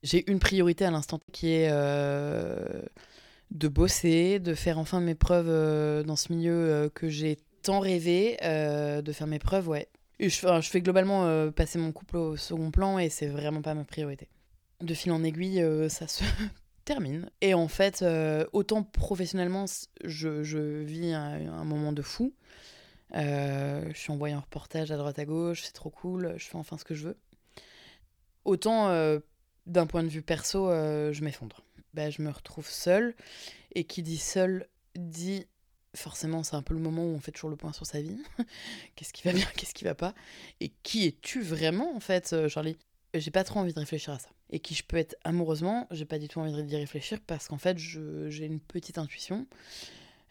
J'ai 0.03 0.29
une 0.29 0.39
priorité 0.39 0.86
à 0.86 0.91
l'instant 0.91 1.19
qui 1.31 1.48
est 1.51 1.69
de 1.69 3.67
bosser, 3.67 4.39
de 4.39 4.53
faire 4.53 4.77
enfin 4.77 5.00
mes 5.00 5.15
preuves 5.15 6.03
dans 6.05 6.15
ce 6.15 6.34
milieu 6.34 6.91
que 6.93 7.10
j'ai 7.10 7.38
tant 7.62 7.79
rêvé, 7.79 8.38
de 8.41 9.12
faire 9.12 9.27
mes 9.27 9.39
preuves, 9.39 9.67
ouais. 9.67 9.88
je, 10.19 10.27
je 10.29 10.69
fais 10.69 10.81
globalement 10.81 11.50
passer 11.51 11.79
mon 11.79 11.91
couple 11.91 12.17
au 12.17 12.38
second 12.38 12.72
plan 12.72 13.00
et 13.00 13.10
c'est 13.10 13.27
vraiment 13.27 13.62
pas 13.62 13.74
ma 13.74 13.84
priorité 13.84 14.29
de 14.81 14.93
fil 14.93 15.12
en 15.12 15.24
aiguille, 15.24 15.62
euh, 15.62 15.89
ça 15.89 16.07
se 16.07 16.24
termine. 16.86 17.29
Et 17.41 17.53
en 17.53 17.67
fait, 17.67 18.01
euh, 18.01 18.45
autant 18.53 18.83
professionnellement, 18.83 19.65
je, 20.03 20.81
vis 20.83 21.13
un, 21.13 21.63
moment 21.63 21.93
de 21.93 22.01
fou. 22.01 22.33
Euh, 23.15 23.89
je 23.93 23.98
suis 23.98 24.12
envoyé 24.12 24.36
en 24.36 24.41
reportage 24.41 24.91
à 24.91 24.98
droite 24.98 25.19
à 25.19 25.25
gauche, 25.25 25.63
c'est 25.63 25.74
trop 25.74 25.89
cool, 25.89 26.36
je 26.38 26.45
fais 26.45 26.57
enfin 26.57 26.77
ce 26.77 26.83
que 26.83 26.93
je 26.93 27.07
veux. 27.07 27.17
Autant 28.45 28.89
d'un 29.67 29.86
point 29.86 30.03
de 30.03 30.07
vue 30.07 30.21
perso, 30.21 30.69
je 30.69 31.24
m'effondre. 31.24 31.63
Bah, 31.93 32.09
je 32.09 32.21
me 32.21 32.29
retrouve 32.29 32.67
seule. 32.67 33.15
Et 33.75 33.83
qui 33.83 34.01
dit 34.01 34.17
seule 34.17 34.67
dit 34.95 35.45
forcément, 35.95 36.43
c'est 36.43 36.55
un 36.55 36.62
peu 36.62 36.74
le 36.74 36.79
moment 36.79 37.03
où 37.03 37.13
on 37.15 37.19
fait 37.19 37.31
toujours 37.31 37.50
le 37.50 37.55
point 37.55 37.74
sur 37.74 37.86
sa 37.86 38.01
vie. 38.01 38.17
qu'est-ce 38.95 39.13
qui 39.13 39.24
va 39.24 39.33
bien, 39.33 39.45
qu'est-ce 39.55 39.74
qui 39.74 39.83
va 39.83 39.95
pas? 39.95 40.15
Et 40.59 40.69
qui 40.81 41.05
es-tu 41.05 41.41
vraiment, 41.41 41.95
en 41.95 42.00
fait, 42.00 42.48
Charlie? 42.48 42.77
J'ai 43.13 43.31
pas 43.31 43.43
trop 43.43 43.59
envie 43.59 43.74
de 43.74 43.79
réfléchir 43.79 44.13
à 44.13 44.19
ça 44.19 44.29
et 44.49 44.59
qui 44.59 44.73
je 44.73 44.83
peux 44.83 44.97
être 44.97 45.15
amoureusement, 45.23 45.87
j'ai 45.91 46.05
pas 46.05 46.19
du 46.19 46.27
tout 46.27 46.39
envie 46.39 46.63
d'y 46.63 46.75
réfléchir 46.75 47.19
parce 47.25 47.47
qu'en 47.47 47.57
fait, 47.57 47.77
j'ai 47.77 48.45
une 48.45 48.59
petite 48.59 48.97
intuition. 48.97 49.47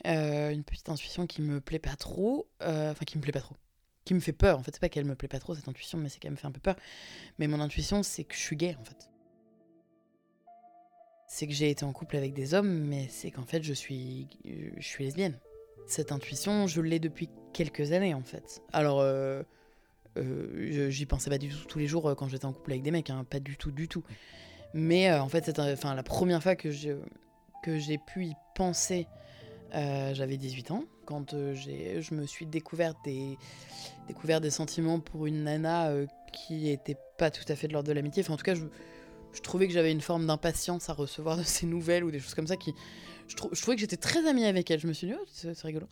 Euh, 0.06 0.50
une 0.50 0.64
petite 0.64 0.88
intuition 0.88 1.26
qui 1.26 1.42
me 1.42 1.60
plaît 1.60 1.78
pas 1.78 1.96
trop. 1.96 2.48
Euh, 2.62 2.90
enfin, 2.90 3.04
qui 3.04 3.16
me 3.18 3.22
plaît 3.22 3.32
pas 3.32 3.40
trop. 3.40 3.56
Qui 4.04 4.14
me 4.14 4.20
fait 4.20 4.32
peur. 4.32 4.58
En 4.58 4.62
fait, 4.62 4.72
c'est 4.74 4.80
pas 4.80 4.88
qu'elle 4.88 5.04
me 5.04 5.14
plaît 5.14 5.28
pas 5.28 5.38
trop, 5.38 5.54
cette 5.54 5.68
intuition, 5.68 5.98
mais 5.98 6.08
c'est 6.08 6.18
qu'elle 6.18 6.32
me 6.32 6.36
fait 6.36 6.46
un 6.46 6.52
peu 6.52 6.60
peur. 6.60 6.76
Mais 7.38 7.46
mon 7.46 7.60
intuition, 7.60 8.02
c'est 8.02 8.24
que 8.24 8.34
je 8.34 8.40
suis 8.40 8.56
gay, 8.56 8.76
en 8.80 8.84
fait. 8.84 9.10
C'est 11.28 11.46
que 11.46 11.52
j'ai 11.52 11.70
été 11.70 11.84
en 11.84 11.92
couple 11.92 12.16
avec 12.16 12.32
des 12.32 12.54
hommes, 12.54 12.86
mais 12.86 13.06
c'est 13.10 13.30
qu'en 13.30 13.44
fait, 13.44 13.62
je 13.62 13.74
suis, 13.74 14.28
je 14.44 14.86
suis 14.86 15.04
lesbienne. 15.04 15.38
Cette 15.86 16.10
intuition, 16.10 16.66
je 16.66 16.80
l'ai 16.80 16.98
depuis 16.98 17.28
quelques 17.52 17.92
années, 17.92 18.14
en 18.14 18.22
fait. 18.22 18.62
Alors. 18.72 19.00
Euh, 19.00 19.42
euh, 20.18 20.90
j'y 20.90 21.06
pensais 21.06 21.30
pas 21.30 21.38
du 21.38 21.48
tout 21.48 21.64
tous 21.66 21.78
les 21.78 21.86
jours 21.86 22.08
euh, 22.08 22.14
quand 22.14 22.28
j'étais 22.28 22.44
en 22.44 22.52
couple 22.52 22.72
avec 22.72 22.82
des 22.82 22.90
mecs, 22.90 23.10
hein, 23.10 23.24
pas 23.28 23.40
du 23.40 23.56
tout, 23.56 23.70
du 23.70 23.88
tout. 23.88 24.02
Mais 24.74 25.10
euh, 25.10 25.22
en 25.22 25.28
fait, 25.28 25.44
c'est 25.46 25.58
enfin, 25.58 25.94
la 25.94 26.02
première 26.02 26.42
fois 26.42 26.56
que 26.56 26.70
j'ai 26.70 26.96
que 27.62 27.78
j'ai 27.78 27.98
pu 27.98 28.26
y 28.26 28.34
penser, 28.54 29.06
j'avais 29.72 30.36
18 30.36 30.70
ans, 30.70 30.84
quand 31.04 31.32
je 31.32 32.14
me 32.14 32.26
suis 32.26 32.46
découvert 32.46 32.94
des, 33.04 33.36
découvert 34.06 34.40
des 34.40 34.50
sentiments 34.50 35.00
pour 35.00 35.26
une 35.26 35.44
nana 35.44 35.90
qui 36.32 36.70
était 36.70 36.96
pas 37.18 37.30
tout 37.30 37.44
à 37.48 37.56
fait 37.56 37.66
de 37.66 37.72
l'ordre 37.72 37.88
de 37.88 37.92
l'amitié. 37.92 38.22
Enfin, 38.22 38.34
en 38.34 38.36
tout 38.36 38.44
cas, 38.44 38.54
je, 38.54 38.62
je 39.32 39.40
trouvais 39.40 39.66
que 39.66 39.74
j'avais 39.74 39.90
une 39.90 40.00
forme 40.00 40.26
d'impatience 40.26 40.88
à 40.88 40.92
recevoir 40.92 41.36
de 41.36 41.42
ces 41.42 41.66
nouvelles 41.66 42.04
ou 42.04 42.10
des 42.10 42.20
choses 42.20 42.34
comme 42.34 42.46
ça 42.46 42.56
qui. 42.56 42.74
Je, 43.28 43.36
je 43.52 43.62
trouvais 43.62 43.76
que 43.76 43.80
j'étais 43.80 43.96
très 43.96 44.26
amie 44.26 44.44
avec 44.44 44.70
elle. 44.70 44.80
Je 44.80 44.86
me 44.86 44.92
suis 44.92 45.06
dit, 45.06 45.14
oh, 45.14 45.24
c'est 45.28 45.60
rigolo. 45.62 45.86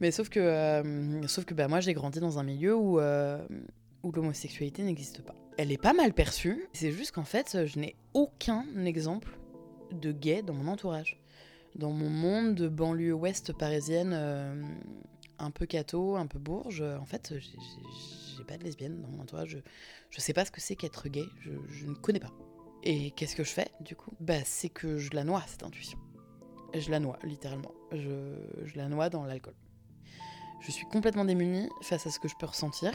Mais 0.00 0.10
sauf 0.10 0.28
que, 0.28 0.40
euh, 0.40 1.26
sauf 1.28 1.44
que 1.44 1.54
bah, 1.54 1.68
moi, 1.68 1.80
j'ai 1.80 1.92
grandi 1.92 2.18
dans 2.18 2.38
un 2.38 2.42
milieu 2.42 2.74
où, 2.74 2.98
euh, 2.98 3.46
où 4.02 4.10
l'homosexualité 4.10 4.82
n'existe 4.82 5.22
pas. 5.22 5.34
Elle 5.58 5.70
est 5.70 5.80
pas 5.80 5.92
mal 5.92 6.12
perçue. 6.14 6.66
C'est 6.72 6.90
juste 6.92 7.12
qu'en 7.12 7.24
fait, 7.24 7.66
je 7.66 7.78
n'ai 7.78 7.94
aucun 8.14 8.64
exemple 8.84 9.38
de 9.92 10.12
gay 10.12 10.42
dans 10.42 10.54
mon 10.54 10.68
entourage. 10.68 11.20
Dans 11.76 11.92
mon 11.92 12.08
monde 12.08 12.54
de 12.54 12.68
banlieue 12.68 13.12
ouest 13.12 13.52
parisienne, 13.52 14.12
euh, 14.14 14.62
un 15.38 15.50
peu 15.50 15.66
catho, 15.66 16.16
un 16.16 16.26
peu 16.26 16.38
bourge, 16.38 16.80
en 16.82 17.04
fait, 17.04 17.34
j'ai 17.38 18.44
pas 18.44 18.56
de 18.56 18.64
lesbienne 18.64 19.00
dans 19.02 19.08
mon 19.08 19.22
entourage. 19.22 19.50
Je, 19.50 19.58
je 20.10 20.20
sais 20.20 20.32
pas 20.32 20.44
ce 20.44 20.50
que 20.50 20.60
c'est 20.60 20.74
qu'être 20.74 21.08
gay. 21.08 21.26
Je, 21.40 21.50
je 21.68 21.86
ne 21.86 21.94
connais 21.94 22.20
pas. 22.20 22.32
Et 22.84 23.10
qu'est-ce 23.10 23.36
que 23.36 23.44
je 23.44 23.50
fais 23.50 23.68
du 23.80 23.96
coup? 23.96 24.12
Bah 24.20 24.44
c'est 24.44 24.68
que 24.68 24.98
je 24.98 25.10
la 25.12 25.24
noie 25.24 25.42
cette 25.48 25.64
intuition. 25.64 25.98
Je 26.74 26.90
la 26.90 27.00
noie 27.00 27.18
littéralement. 27.22 27.72
Je, 27.92 28.76
la 28.76 28.88
noie 28.88 29.08
dans 29.08 29.24
l'alcool. 29.24 29.54
Je 30.60 30.70
suis 30.70 30.86
complètement 30.86 31.24
démunie 31.24 31.68
face 31.82 32.06
à 32.06 32.10
ce 32.10 32.18
que 32.18 32.28
je 32.28 32.34
peux 32.38 32.46
ressentir. 32.46 32.92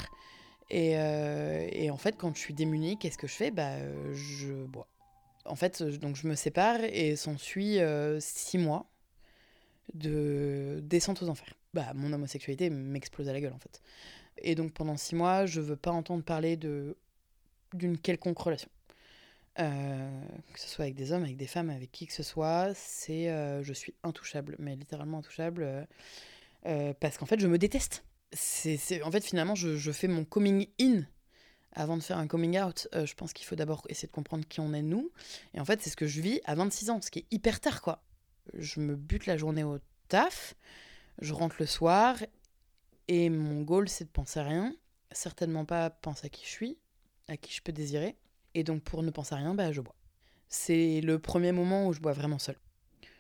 Et, 0.70 0.98
euh, 0.98 1.90
en 1.92 1.98
fait, 1.98 2.16
quand 2.18 2.36
je 2.36 2.40
suis 2.40 2.54
démunie, 2.54 2.98
qu'est-ce 2.98 3.18
que 3.18 3.28
je 3.28 3.34
fais? 3.34 3.52
Bah 3.52 3.78
je 4.14 4.54
bois. 4.66 4.88
En 5.46 5.56
fait, 5.56 5.84
donc 5.84 6.16
je 6.16 6.28
me 6.28 6.36
sépare 6.36 6.84
et 6.84 7.16
s'ensuit 7.16 7.80
euh, 7.80 8.20
six 8.20 8.58
mois 8.58 8.90
de 9.94 10.80
descente 10.84 11.22
aux 11.22 11.30
enfers. 11.30 11.54
Bah 11.74 11.92
mon 11.96 12.14
homosexualité 12.14 12.70
m'explose 12.70 13.28
à 13.28 13.34
la 13.34 13.42
gueule 13.42 13.54
en 13.54 13.60
fait. 13.60 13.82
Et 14.38 14.56
donc 14.56 14.72
pendant 14.74 14.96
six 14.96 15.16
mois, 15.16 15.46
je 15.46 15.60
veux 15.60 15.76
pas 15.76 15.92
entendre 15.92 16.24
parler 16.24 16.56
de 16.56 16.96
d'une 17.74 17.98
quelconque 17.98 18.38
relation. 18.38 18.70
Euh, 19.60 20.26
que 20.52 20.60
ce 20.60 20.68
soit 20.68 20.86
avec 20.86 20.96
des 20.96 21.12
hommes, 21.12 21.24
avec 21.24 21.38
des 21.38 21.46
femmes, 21.46 21.70
avec 21.70 21.92
qui 21.92 22.08
que 22.08 22.14
ce 22.14 22.24
soit, 22.24 22.74
c'est 22.74 23.30
euh, 23.30 23.62
je 23.64 23.74
suis 23.74 23.94
intouchable, 24.04 24.56
mais 24.58 24.76
littéralement 24.76 25.20
intouchable, 25.20 25.88
euh, 26.66 26.94
parce 27.00 27.18
qu'en 27.18 27.28
fait 27.28 27.40
je 27.40 27.48
me 27.48 27.58
déteste. 27.58 28.04
C'est, 28.32 29.04
en 29.04 29.12
fait 29.12 29.24
finalement 29.24 29.54
je, 29.54 29.76
je, 29.78 29.92
fais 29.92 30.08
mon 30.08 30.26
coming 30.26 30.68
in 30.82 31.04
avant 31.72 31.98
de 31.98 32.02
faire 32.02 32.18
un 32.18 32.26
coming 32.26 32.60
out. 32.60 32.88
je 32.92 33.14
pense 33.14 33.32
qu'il 33.32 33.46
faut 33.46 33.56
d'abord 33.56 33.84
essayer 33.90 34.08
de 34.08 34.12
comprendre 34.12 34.44
qui 34.48 34.60
on 34.60 34.74
est 34.74 34.82
nous, 34.82 35.12
et 35.54 35.60
en 35.60 35.66
fait 35.66 35.82
c'est 35.84 35.92
ce 35.92 35.96
que 35.96 36.08
je 36.08 36.20
vis 36.20 36.42
à 36.46 36.56
26 36.56 36.90
ans, 36.90 37.00
ce 37.02 37.12
qui 37.12 37.20
est 37.20 37.28
hyper 37.30 37.60
tard 37.60 37.84
quoi. 37.84 38.04
Je 38.56 38.80
me 38.80 38.96
bute 38.96 39.28
la 39.28 39.38
journée 39.38 39.64
au 39.64 39.78
taf, 40.08 40.56
je 41.22 41.32
rentre 41.32 41.58
le 41.60 41.68
soir, 41.68 42.18
et 43.08 43.30
mon 43.30 43.62
goal 43.62 43.88
c'est 43.88 44.06
de 44.06 44.10
penser 44.10 44.40
à 44.40 44.44
rien, 44.44 44.76
certainement 45.12 45.66
pas 45.66 45.92
penser 45.92 46.26
à 46.26 46.30
qui 46.30 46.44
je 46.46 46.50
suis, 46.50 46.78
à 47.28 47.38
qui 47.38 47.54
je 47.54 47.62
peux 47.62 47.72
désirer 47.72 48.16
et 48.56 48.64
donc, 48.64 48.84
pour 48.84 49.04
ne 49.04 49.12
penser 49.12 49.36
à 49.36 49.38
rien, 49.38 49.54
bah, 49.54 49.72
je 49.72 49.82
bois. 49.82 49.96
C'est 50.48 51.02
le 51.02 51.20
premier 51.20 51.52
moment 51.52 51.88
où 51.88 51.94
je 51.94 52.00
bois 52.00 52.14
vraiment 52.14 52.40
seul. 52.40 52.56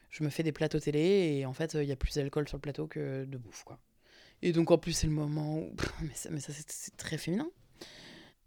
Je 0.09 0.23
me 0.23 0.29
fais 0.29 0.43
des 0.43 0.51
plateaux 0.51 0.79
télé 0.79 1.37
et 1.37 1.45
en 1.45 1.53
fait, 1.53 1.73
il 1.73 1.85
y 1.85 1.91
a 1.91 1.95
plus 1.95 2.13
d'alcool 2.15 2.47
sur 2.47 2.57
le 2.57 2.61
plateau 2.61 2.85
que 2.87 3.25
de 3.25 3.37
bouffe, 3.37 3.63
quoi. 3.63 3.79
Et 4.43 4.51
donc, 4.51 4.71
en 4.71 4.77
plus, 4.77 4.91
c'est 4.91 5.07
le 5.07 5.13
moment 5.13 5.57
où. 5.57 5.73
mais 6.01 6.13
ça, 6.13 6.29
mais 6.29 6.39
ça 6.39 6.53
c'est 6.53 6.95
très 6.97 7.17
féminin. 7.17 7.49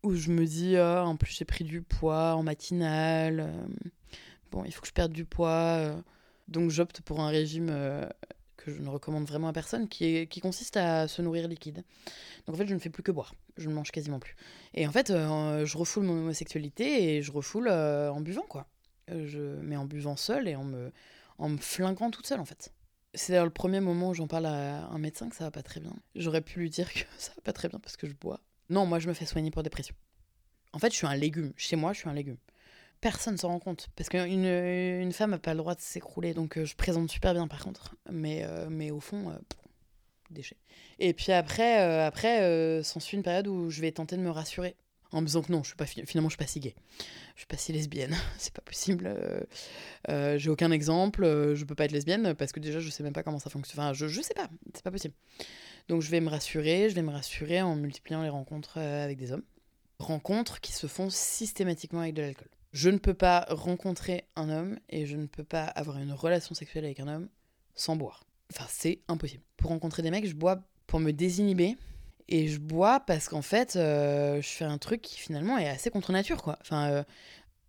Où 0.03 0.15
je 0.15 0.31
me 0.31 0.45
dis, 0.45 0.77
ah, 0.77 1.05
en 1.05 1.17
plus, 1.17 1.37
j'ai 1.37 1.45
pris 1.45 1.65
du 1.65 1.83
poids 1.83 2.35
en 2.35 2.43
matinale. 2.43 3.41
Euh, 3.41 3.67
bon, 4.53 4.65
il 4.65 4.73
faut 4.73 4.83
que 4.83 4.89
je 4.89 4.93
perde 4.93 5.13
du 5.13 5.25
poids. 5.25 5.79
Euh. 5.79 5.97
donc, 6.49 6.71
j'opte 6.71 7.01
pour 7.01 7.21
un 7.21 7.29
régime 7.29 7.69
euh, 7.71 8.07
que 8.67 8.73
je 8.73 8.83
ne 8.83 8.89
recommande 8.89 9.27
vraiment 9.27 9.49
à 9.49 9.53
personne, 9.53 9.89
qui, 9.89 10.27
consiste 10.43 10.77
à 10.77 11.07
se 11.09 11.23
nourrir 11.23 11.47
liquide. 11.49 11.85
Donc 12.47 12.57
en 12.57 12.59
fait, 12.59 12.67
je 12.67 12.75
ne 12.75 12.81
fais 12.81 12.91
plus 12.91 13.03
que 13.03 13.13
boire. 13.13 13.35
Je 13.57 13.69
ne 13.69 13.75
mange 13.75 13.93
quasiment 13.93 14.19
plus. 14.19 14.37
Et 14.75 14.87
en 14.87 14.93
fait, 14.93 15.11
euh, 15.11 15.65
je 15.65 15.79
refoule 15.79 16.05
mon 16.05 16.15
homosexualité 16.15 17.17
et 17.17 17.23
je 17.23 17.33
refoule 17.33 17.69
euh, 17.69 18.11
en 18.11 18.21
buvant, 18.21 18.45
quoi. 18.49 18.67
Euh, 19.11 19.27
je, 19.27 19.39
mais 19.63 19.77
en 19.77 19.85
buvant 19.85 20.17
seule 20.17 20.49
et 20.49 20.57
en 20.57 20.65
me, 20.65 20.91
en 21.39 21.49
me 21.49 21.59
flinguant 21.59 22.11
toute 22.11 22.27
seule, 22.27 22.41
en 22.41 22.45
fait. 22.45 22.73
C'est 23.15 23.33
d'ailleurs 23.33 23.47
le 23.47 23.53
premier 23.53 23.81
moment 23.81 24.11
où 24.11 24.15
j'en 24.15 24.27
parle 24.27 24.47
à 24.47 24.87
un 24.89 24.99
médecin 24.99 25.29
que 25.29 25.37
ça 25.37 25.45
va 25.45 25.51
pas 25.51 25.63
très 25.63 25.81
bien. 25.81 25.95
J'aurais 26.17 26.43
pu 26.43 26.59
lui 26.59 26.71
dire 26.71 26.93
que 26.93 27.01
ça 27.17 27.33
va 27.37 27.43
pas 27.43 27.53
très 27.53 27.69
bien 27.69 27.79
parce 27.79 27.97
que 27.97 28.07
je 28.07 28.15
bois. 28.15 28.41
Non, 28.69 28.85
moi 28.85 28.99
je 28.99 29.09
me 29.09 29.15
fais 29.15 29.27
soigner 29.27 29.51
pour 29.51 29.63
dépression. 29.63 29.95
En 30.73 30.79
fait, 30.79 30.91
je 30.91 30.97
suis 30.97 31.07
un 31.07 31.15
légume. 31.15 31.53
Chez 31.57 31.77
moi, 31.77 31.93
je 31.93 32.01
suis 32.01 32.09
un 32.09 32.15
légume 32.15 32.37
personne 33.01 33.37
s'en 33.37 33.49
rend 33.49 33.59
compte. 33.59 33.89
Parce 33.97 34.09
qu'une 34.09 34.45
une 34.45 35.13
femme 35.13 35.31
n'a 35.31 35.39
pas 35.39 35.53
le 35.53 35.59
droit 35.59 35.75
de 35.75 35.81
s'écrouler. 35.81 36.35
Donc 36.35 36.59
euh, 36.59 36.65
je 36.65 36.75
présente 36.77 37.11
super 37.11 37.35
bien 37.35 37.49
par 37.49 37.65
contre. 37.65 37.95
Mais, 38.11 38.43
euh, 38.45 38.69
mais 38.71 38.91
au 38.91 39.01
fond, 39.01 39.31
euh, 39.31 39.39
déchet. 40.31 40.57
Et 40.99 41.13
puis 41.13 41.33
après, 41.33 41.79
après 42.03 42.83
s'ensuit 42.83 43.17
une 43.17 43.23
période 43.23 43.47
où 43.47 43.71
je 43.71 43.81
vais 43.81 43.93
tenter 43.93 44.17
de 44.17 44.23
me 44.23 44.31
rassurer. 44.31 44.77
En 45.13 45.21
me 45.21 45.27
disant 45.27 45.41
que 45.41 45.53
non, 45.53 45.63
je 45.63 45.69
suis 45.69 45.77
pas, 45.77 45.87
finalement, 45.87 46.29
je 46.29 46.35
suis 46.35 46.45
pas 46.45 46.49
si 46.49 46.59
gay. 46.59 46.75
Je 47.37 47.41
suis 47.41 47.47
pas 47.47 47.57
si 47.57 47.73
lesbienne. 47.73 48.17
c'est 48.39 48.53
pas 48.53 48.63
possible. 48.63 49.15
J'ai 50.09 50.51
aucun 50.51 50.71
exemple. 50.73 51.23
je 51.55 51.65
peux 51.65 51.77
pas 51.77 51.85
être 51.85 51.93
lesbienne 51.93 52.35
parce 52.35 52.51
que 52.53 52.61
déjà, 52.61 52.81
je 52.81 52.91
sais 52.91 53.05
même 53.05 53.13
pas 53.13 53.23
comment 53.23 53.39
ça 53.39 53.51
fonctionne. 53.51 53.81
Enfin, 53.81 53.93
je, 53.93 54.09
je 54.09 54.21
sais 54.21 54.35
pas. 54.35 54.49
C'est 54.75 54.83
pas 54.83 54.91
possible. 54.91 55.15
Donc 55.89 56.03
je 56.03 56.11
vais 56.11 56.21
me 56.21 56.29
rassurer. 56.29 56.91
Je 56.91 56.95
vais 56.95 57.03
me 57.03 57.13
rassurer 57.13 57.63
en 57.63 57.77
multipliant 57.77 58.23
les 58.23 58.29
rencontres 58.29 58.79
avec 58.79 59.17
des 59.17 59.33
hommes 59.33 59.45
rencontres 59.99 60.61
qui 60.61 60.73
se 60.73 60.87
font 60.87 61.11
systématiquement 61.11 62.01
avec 62.01 62.15
de 62.15 62.23
l'alcool 62.23 62.49
Je 62.77 62.91
ne 62.91 62.99
peux 62.99 63.15
pas 63.15 63.47
rencontrer 63.49 64.27
un 64.37 64.51
homme 64.51 64.79
et 64.91 65.07
je 65.07 65.17
ne 65.17 65.25
peux 65.25 65.45
pas 65.45 65.65
avoir 65.65 65.97
une 65.97 66.13
relation 66.13 66.55
sexuelle 66.55 66.85
avec 66.85 67.01
un 67.01 67.09
homme 67.09 67.29
sans 67.75 67.97
boire. 67.97 68.27
Enfin, 68.53 68.67
c'est 68.69 68.99
impossible. 69.09 69.43
Pour 69.57 69.71
rencontrer 69.71 70.03
des 70.03 70.11
mecs, 70.11 70.27
je 70.27 70.35
bois 70.35 70.61
pour 70.87 71.01
me 71.01 71.13
désinhiber. 71.13 71.79
Et 72.29 72.49
je 72.49 72.59
bois 72.59 73.01
parce 73.01 73.31
qu'en 73.31 73.41
fait, 73.41 73.77
euh, 73.77 74.43
je 74.43 74.49
fais 74.49 74.67
un 74.67 74.77
truc 74.77 75.01
qui 75.01 75.19
finalement 75.19 75.57
est 75.57 75.67
assez 75.67 75.89
contre 75.89 76.13
nature, 76.13 76.43
quoi. 76.43 76.59
Enfin, 76.61 76.91
euh, 76.91 77.03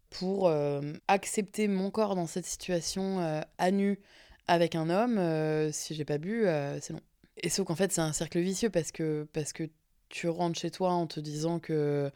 pour 0.10 0.50
euh, 0.50 0.82
accepter 1.08 1.70
mon 1.70 1.90
corps 1.90 2.16
dans 2.16 2.28
cette 2.28 2.46
situation 2.46 3.46
à 3.58 3.72
nu 3.72 4.02
avec 4.48 4.76
un 4.76 4.90
homme, 4.90 5.72
si 5.72 5.96
j'ai 5.96 6.04
pas 6.04 6.18
bu, 6.18 6.48
c'est 6.82 6.92
non. 6.92 7.02
Et 7.38 7.48
sauf 7.48 7.66
qu'en 7.66 7.76
fait, 7.76 7.94
c'est 7.94 8.02
un 8.02 8.12
cercle 8.12 8.40
vicieux 8.40 8.70
parce 8.70 8.92
que, 8.92 9.26
parce 9.32 9.54
que 9.54 9.70
tu 10.10 10.28
rentres 10.28 10.60
chez 10.60 10.70
toi 10.70 10.92
en 10.92 11.08
te 11.08 11.22
disant 11.22 11.60
que. 11.60 12.12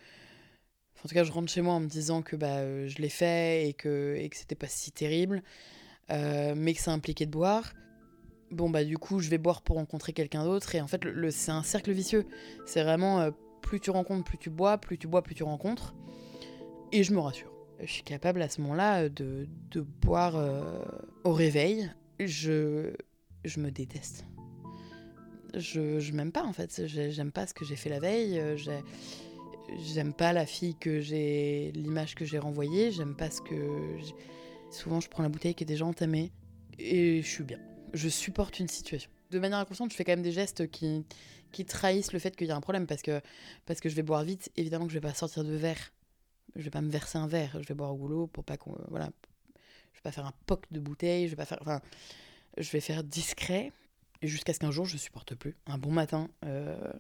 En 1.04 1.08
tout 1.08 1.16
cas, 1.16 1.24
je 1.24 1.32
rentre 1.32 1.52
chez 1.52 1.62
moi 1.62 1.74
en 1.74 1.80
me 1.80 1.88
disant 1.88 2.22
que 2.22 2.36
bah, 2.36 2.88
je 2.88 2.98
l'ai 2.98 3.10
fait 3.10 3.68
et 3.68 3.74
que, 3.74 4.16
et 4.18 4.30
que 4.30 4.38
c'était 4.38 4.56
pas 4.56 4.68
si 4.68 4.92
terrible, 4.92 5.44
mais 6.10 6.74
que 6.74 6.82
ça 6.82 6.92
impliquait 6.92 7.26
de 7.26 7.32
boire. 7.32 7.74
Bon 8.52 8.70
bah 8.70 8.84
du 8.84 8.98
coup 8.98 9.20
je 9.20 9.30
vais 9.30 9.38
boire 9.38 9.62
pour 9.62 9.78
rencontrer 9.78 10.12
quelqu'un 10.12 10.44
d'autre 10.44 10.76
et 10.76 10.82
en 10.82 10.88
fait 10.88 11.06
le, 11.06 11.32
c'est 11.32 11.52
un 11.52 11.64
cercle 11.64 11.92
vicieux. 11.94 12.26
C'est 12.66 12.84
vraiment 12.84 13.22
euh, 13.22 13.32
plus 13.62 13.80
tu 13.80 13.92
rencontres 13.92 14.26
plus 14.26 14.38
tu 14.38 14.50
bois 14.50 14.78
plus 14.78 14.98
tu 14.98 15.08
bois 15.08 15.24
plus 15.24 15.36
tu 15.36 15.44
rencontres. 15.44 15.96
Et 16.92 17.04
je 17.04 17.14
me 17.14 17.20
rassure 17.20 17.50
je 17.80 17.90
suis 17.92 18.04
capable 18.04 18.42
à 18.42 18.50
ce 18.50 18.60
moment-là 18.62 19.04
euh, 19.04 19.10
de, 19.10 19.48
de 19.72 19.82
boire 19.82 20.36
euh, 20.36 20.84
au 21.24 21.32
réveil. 21.32 21.90
Je 22.20 22.94
je 23.46 23.60
me 23.62 23.72
déteste. 23.72 24.26
Je, 25.56 26.00
je 26.00 26.12
m'aime 26.12 26.34
pas 26.34 26.44
en 26.44 26.52
fait. 26.52 26.88
J'aime 26.88 27.32
pas 27.32 27.48
ce 27.48 27.54
que 27.54 27.64
j'ai 27.64 27.78
fait 27.78 27.90
la 27.90 28.02
veille 28.02 28.42
j'aime 29.78 30.14
pas 30.14 30.34
la 30.34 30.46
fille 30.46 30.76
que 30.76 31.00
j'ai 31.00 31.72
l'image 31.74 32.16
que 32.16 32.26
j'ai 32.26 32.40
renvoyée 32.40 32.92
j'aime 32.92 33.16
pas 33.16 33.32
ce 33.32 33.42
que 33.42 33.98
souvent 34.70 35.00
je 35.00 35.10
prends 35.10 35.24
la 35.24 35.30
bouteille 35.30 35.56
qui 35.56 35.64
est 35.64 35.68
déjà 35.68 35.86
entamée 35.86 36.32
et 36.78 37.22
je 37.22 37.28
suis 37.28 37.44
bien 37.44 37.60
je 37.94 38.10
supporte 38.10 38.60
une 38.60 38.68
situation. 38.68 39.10
De 39.32 39.40
manière 39.40 39.60
inconsciente, 39.60 39.92
je 39.92 39.96
fais 39.96 40.04
quand 40.04 40.14
même 40.14 40.22
des 40.22 40.32
gestes 40.32 40.70
qui, 40.70 41.06
qui 41.52 41.66
trahissent 41.66 42.14
le 42.14 42.20
fait 42.20 42.36
qu'il 42.36 42.48
y 42.48 42.52
a 42.52 42.56
un 42.56 42.62
problème 42.62 42.88
parce 42.88 43.02
que, 43.02 43.22
parce 43.66 43.80
que 43.80 43.90
je 43.90 43.96
vais 43.96 44.04
boire 44.04 44.24
vite. 44.24 44.52
Évidemment 44.58 44.86
que 44.86 44.92
je 44.92 44.98
vais 44.98 45.08
pas 45.08 45.14
sortir 45.14 45.44
de 45.44 45.54
verre. 45.54 45.94
Je 46.56 46.64
vais 46.64 46.70
pas 46.70 46.82
me 46.82 46.90
verser 46.90 47.18
un 47.18 47.28
verre. 47.28 47.58
Je 47.62 47.68
vais 47.68 47.74
boire 47.74 47.94
au 47.94 47.98
goulot 47.98 48.28
pour 48.28 48.44
pas 48.44 48.58
qu'on. 48.58 48.76
Voilà. 48.90 49.10
Je 49.94 50.00
vais 50.00 50.04
pas 50.04 50.12
faire 50.12 50.26
un 50.26 50.34
poc 50.46 50.66
de 50.72 50.80
bouteille. 50.80 51.26
Je 51.26 51.32
vais 51.32 51.38
pas 51.38 51.46
faire. 51.46 51.60
Enfin, 51.62 51.82
je 52.58 52.70
vais 52.72 52.82
faire 52.82 53.04
discret 53.04 53.72
jusqu'à 54.22 54.54
ce 54.54 54.60
qu'un 54.60 54.72
jour 54.72 54.86
je 54.86 54.98
supporte 54.98 55.36
plus. 55.36 55.56
Un 55.66 55.78
bon 55.78 55.92
matin, 55.92 56.30
euh, 56.46 56.92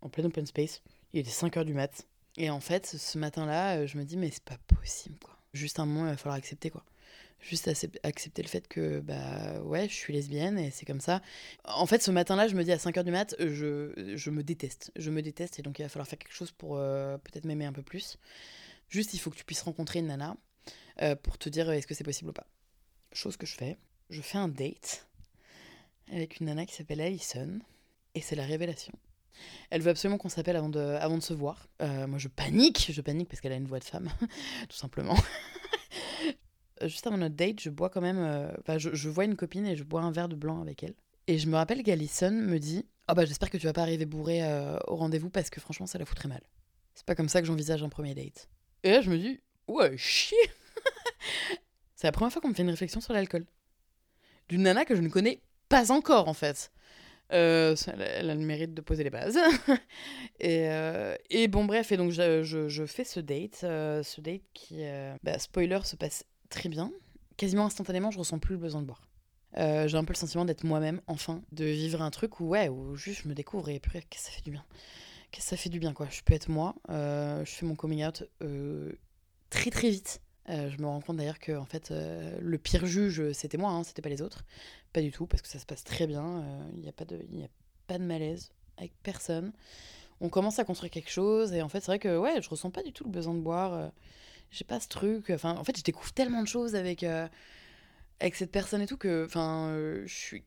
en 0.00 0.08
plein 0.08 0.24
open 0.24 0.46
space, 0.46 0.82
il 1.12 1.20
était 1.20 1.30
5 1.30 1.56
h 1.56 1.64
du 1.64 1.74
mat. 1.74 2.06
Et 2.36 2.50
en 2.50 2.60
fait, 2.60 2.86
ce 2.86 3.18
matin-là, 3.18 3.78
euh, 3.78 3.86
je 3.86 3.98
me 3.98 4.04
dis, 4.04 4.16
mais 4.16 4.30
c'est 4.30 4.44
pas 4.44 4.58
possible, 4.66 5.18
quoi. 5.18 5.36
Juste 5.52 5.80
un 5.80 5.86
moment, 5.86 6.06
il 6.06 6.10
va 6.10 6.16
falloir 6.16 6.36
accepter, 6.36 6.70
quoi. 6.70 6.84
Juste 7.40 7.68
accepter 8.02 8.42
le 8.42 8.48
fait 8.48 8.68
que 8.68 9.00
bah 9.00 9.62
ouais 9.62 9.88
je 9.88 9.94
suis 9.94 10.12
lesbienne 10.12 10.58
et 10.58 10.70
c'est 10.70 10.84
comme 10.84 11.00
ça. 11.00 11.22
En 11.64 11.86
fait 11.86 12.02
ce 12.02 12.10
matin 12.10 12.36
là 12.36 12.48
je 12.48 12.54
me 12.54 12.62
dis 12.62 12.70
à 12.70 12.76
5h 12.76 13.02
du 13.02 13.10
mat 13.10 13.34
je, 13.38 13.92
je 14.14 14.30
me 14.30 14.42
déteste. 14.42 14.92
Je 14.94 15.10
me 15.10 15.22
déteste 15.22 15.58
et 15.58 15.62
donc 15.62 15.78
il 15.78 15.82
va 15.82 15.88
falloir 15.88 16.06
faire 16.06 16.18
quelque 16.18 16.34
chose 16.34 16.50
pour 16.50 16.76
euh, 16.76 17.16
peut-être 17.16 17.46
m'aimer 17.46 17.64
un 17.64 17.72
peu 17.72 17.82
plus. 17.82 18.18
Juste 18.90 19.14
il 19.14 19.18
faut 19.18 19.30
que 19.30 19.36
tu 19.36 19.44
puisses 19.44 19.62
rencontrer 19.62 20.00
une 20.00 20.08
nana 20.08 20.36
euh, 21.00 21.16
pour 21.16 21.38
te 21.38 21.48
dire 21.48 21.70
est-ce 21.70 21.86
que 21.86 21.94
c'est 21.94 22.04
possible 22.04 22.28
ou 22.28 22.34
pas. 22.34 22.46
Chose 23.14 23.38
que 23.38 23.46
je 23.46 23.54
fais. 23.54 23.78
Je 24.10 24.20
fais 24.20 24.38
un 24.38 24.48
date 24.48 25.06
avec 26.12 26.40
une 26.40 26.46
nana 26.46 26.66
qui 26.66 26.74
s'appelle 26.74 27.00
Alison 27.00 27.58
et 28.14 28.20
c'est 28.20 28.36
la 28.36 28.44
révélation 28.44 28.92
elle 29.70 29.82
veut 29.82 29.90
absolument 29.90 30.18
qu'on 30.18 30.28
s'appelle 30.28 30.56
avant 30.56 30.68
de, 30.68 30.80
avant 30.80 31.16
de 31.16 31.22
se 31.22 31.34
voir. 31.34 31.68
Euh, 31.82 32.06
moi, 32.06 32.18
je 32.18 32.28
panique, 32.28 32.90
je 32.92 33.00
panique 33.00 33.28
parce 33.28 33.40
qu'elle 33.40 33.52
a 33.52 33.56
une 33.56 33.66
voix 33.66 33.78
de 33.78 33.84
femme, 33.84 34.10
tout 34.68 34.76
simplement. 34.76 35.16
juste 36.88 37.06
avant 37.06 37.18
notre 37.18 37.34
date, 37.34 37.60
je 37.60 37.70
bois 37.70 37.90
quand 37.90 38.00
même. 38.00 38.18
Euh, 38.18 38.50
enfin, 38.60 38.78
je, 38.78 39.08
vois 39.08 39.24
une 39.24 39.36
copine 39.36 39.66
et 39.66 39.76
je 39.76 39.84
bois 39.84 40.02
un 40.02 40.10
verre 40.10 40.28
de 40.28 40.36
blanc 40.36 40.60
avec 40.60 40.82
elle. 40.82 40.94
Et 41.26 41.38
je 41.38 41.48
me 41.48 41.56
rappelle 41.56 41.82
qu'Alison 41.82 42.30
me 42.30 42.58
dit 42.58 42.86
Oh 43.08 43.14
bah 43.14 43.24
j'espère 43.24 43.50
que 43.50 43.56
tu 43.56 43.66
vas 43.66 43.72
pas 43.72 43.82
arriver 43.82 44.06
bourré 44.06 44.42
euh, 44.42 44.78
au 44.86 44.96
rendez-vous 44.96 45.30
parce 45.30 45.50
que 45.50 45.60
franchement 45.60 45.86
ça 45.86 45.98
la 45.98 46.04
foutrait 46.04 46.28
mal. 46.28 46.42
C'est 46.94 47.06
pas 47.06 47.14
comme 47.14 47.28
ça 47.28 47.40
que 47.40 47.46
j'envisage 47.46 47.82
un 47.82 47.88
premier 47.88 48.14
date. 48.14 48.48
Et 48.82 48.90
là 48.90 49.00
je 49.00 49.10
me 49.10 49.18
dis 49.18 49.40
Ouais, 49.68 49.96
chier 49.96 50.38
C'est 51.94 52.06
la 52.06 52.12
première 52.12 52.32
fois 52.32 52.40
qu'on 52.40 52.48
me 52.48 52.54
fait 52.54 52.62
une 52.62 52.70
réflexion 52.70 53.00
sur 53.00 53.12
l'alcool. 53.12 53.44
D'une 54.48 54.62
nana 54.62 54.84
que 54.84 54.96
je 54.96 55.02
ne 55.02 55.08
connais 55.08 55.42
pas 55.68 55.92
encore 55.92 56.28
en 56.28 56.34
fait. 56.34 56.72
Euh, 57.32 57.76
elle, 57.86 58.30
a 58.30 58.34
le 58.34 58.40
mérite 58.40 58.74
de 58.74 58.80
poser 58.80 59.04
les 59.04 59.10
bases. 59.10 59.38
et, 60.40 60.68
et, 61.30 61.48
bon, 61.48 61.64
bref, 61.64 61.92
et 61.92 61.96
donc 61.96 62.10
je, 62.10 62.84
fais 62.86 63.04
ce 63.04 63.20
date. 63.20 63.58
ce 63.60 64.20
date 64.20 64.42
qui, 64.54 64.82
bah, 65.22 65.38
spoiler, 65.38 65.80
se 65.84 65.96
passe 65.96 66.24
très 66.48 66.68
bien. 66.68 66.92
Quasiment 67.36 67.66
instantanément, 67.66 68.10
je 68.10 68.18
ressens 68.18 68.38
plus 68.38 68.54
le 68.54 68.60
besoin 68.60 68.82
de 68.82 68.86
boire. 68.86 69.02
Euh, 69.56 69.88
j'ai 69.88 69.96
un 69.96 70.04
peu 70.04 70.12
le 70.12 70.18
sentiment 70.18 70.44
d'être 70.44 70.64
moi-même, 70.64 71.00
enfin, 71.06 71.42
de 71.52 71.64
vivre 71.64 72.02
un 72.02 72.10
truc 72.10 72.40
où, 72.40 72.48
ouais, 72.48 72.68
où 72.68 72.94
juste 72.96 73.22
je 73.22 73.28
me 73.28 73.34
découvre 73.34 73.68
et 73.68 73.80
puis, 73.80 73.92
qu'est-ce 74.08 74.26
que 74.26 74.30
ça 74.30 74.30
fait 74.30 74.42
du 74.42 74.50
bien. 74.50 74.64
Qu'est-ce 75.30 75.46
que 75.46 75.50
ça 75.50 75.56
fait 75.56 75.70
du 75.70 75.78
bien, 75.78 75.92
quoi. 75.92 76.06
Je 76.10 76.22
peux 76.22 76.34
être 76.34 76.48
moi, 76.48 76.74
euh, 76.88 77.44
je 77.44 77.50
fais 77.50 77.66
mon 77.66 77.74
coming 77.74 78.04
out 78.04 78.24
euh, 78.42 78.92
très 79.48 79.70
très 79.70 79.90
vite. 79.90 80.20
Je 80.50 80.76
me 80.82 80.86
rends 80.86 81.00
compte 81.00 81.16
d'ailleurs 81.16 81.38
que, 81.38 81.56
en 81.56 81.64
fait, 81.64 81.92
le 81.92 82.58
pire 82.58 82.86
juge, 82.86 83.32
c'était 83.32 83.58
moi, 83.58 83.70
hein, 83.70 83.84
c'était 83.84 84.02
pas 84.02 84.08
les 84.08 84.22
autres. 84.22 84.44
Pas 84.92 85.00
du 85.00 85.12
tout, 85.12 85.26
parce 85.26 85.42
que 85.42 85.48
ça 85.48 85.58
se 85.58 85.66
passe 85.66 85.84
très 85.84 86.06
bien. 86.06 86.44
Il 86.74 86.80
n'y 86.80 86.88
a, 86.88 86.92
pas 86.92 87.04
de, 87.04 87.16
a 87.16 87.48
pas 87.86 87.98
de 87.98 88.04
malaise 88.04 88.52
avec 88.76 88.92
personne. 89.02 89.52
On 90.20 90.28
commence 90.28 90.58
à 90.58 90.64
construire 90.64 90.90
quelque 90.90 91.10
chose 91.10 91.52
et 91.52 91.62
en 91.62 91.68
fait, 91.68 91.80
c'est 91.80 91.86
vrai 91.86 91.98
que, 91.98 92.16
ouais, 92.18 92.42
je 92.42 92.48
ressens 92.48 92.70
pas 92.70 92.82
du 92.82 92.92
tout 92.92 93.04
le 93.04 93.10
besoin 93.10 93.34
de 93.34 93.40
boire 93.40 93.90
j'ai 94.50 94.64
pas 94.64 94.80
ce 94.80 94.88
truc. 94.88 95.30
Enfin, 95.30 95.56
en 95.56 95.64
fait, 95.64 95.76
je 95.76 95.82
découvre 95.82 96.12
tellement 96.12 96.42
de 96.42 96.48
choses 96.48 96.74
avec, 96.74 97.02
euh, 97.02 97.28
avec 98.20 98.34
cette 98.34 98.50
personne 98.50 98.82
et 98.82 98.86
tout 98.86 98.96
que, 98.96 99.24
enfin, 99.26 99.68
euh, 99.68 100.02
je 100.06 100.14
suis. 100.14 100.44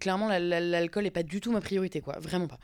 Clairement, 0.00 0.28
l'alcool 0.28 1.06
est 1.06 1.10
pas 1.10 1.22
du 1.22 1.40
tout 1.40 1.52
ma 1.52 1.60
priorité, 1.60 2.00
quoi. 2.00 2.18
Vraiment 2.18 2.48
pas. 2.48 2.58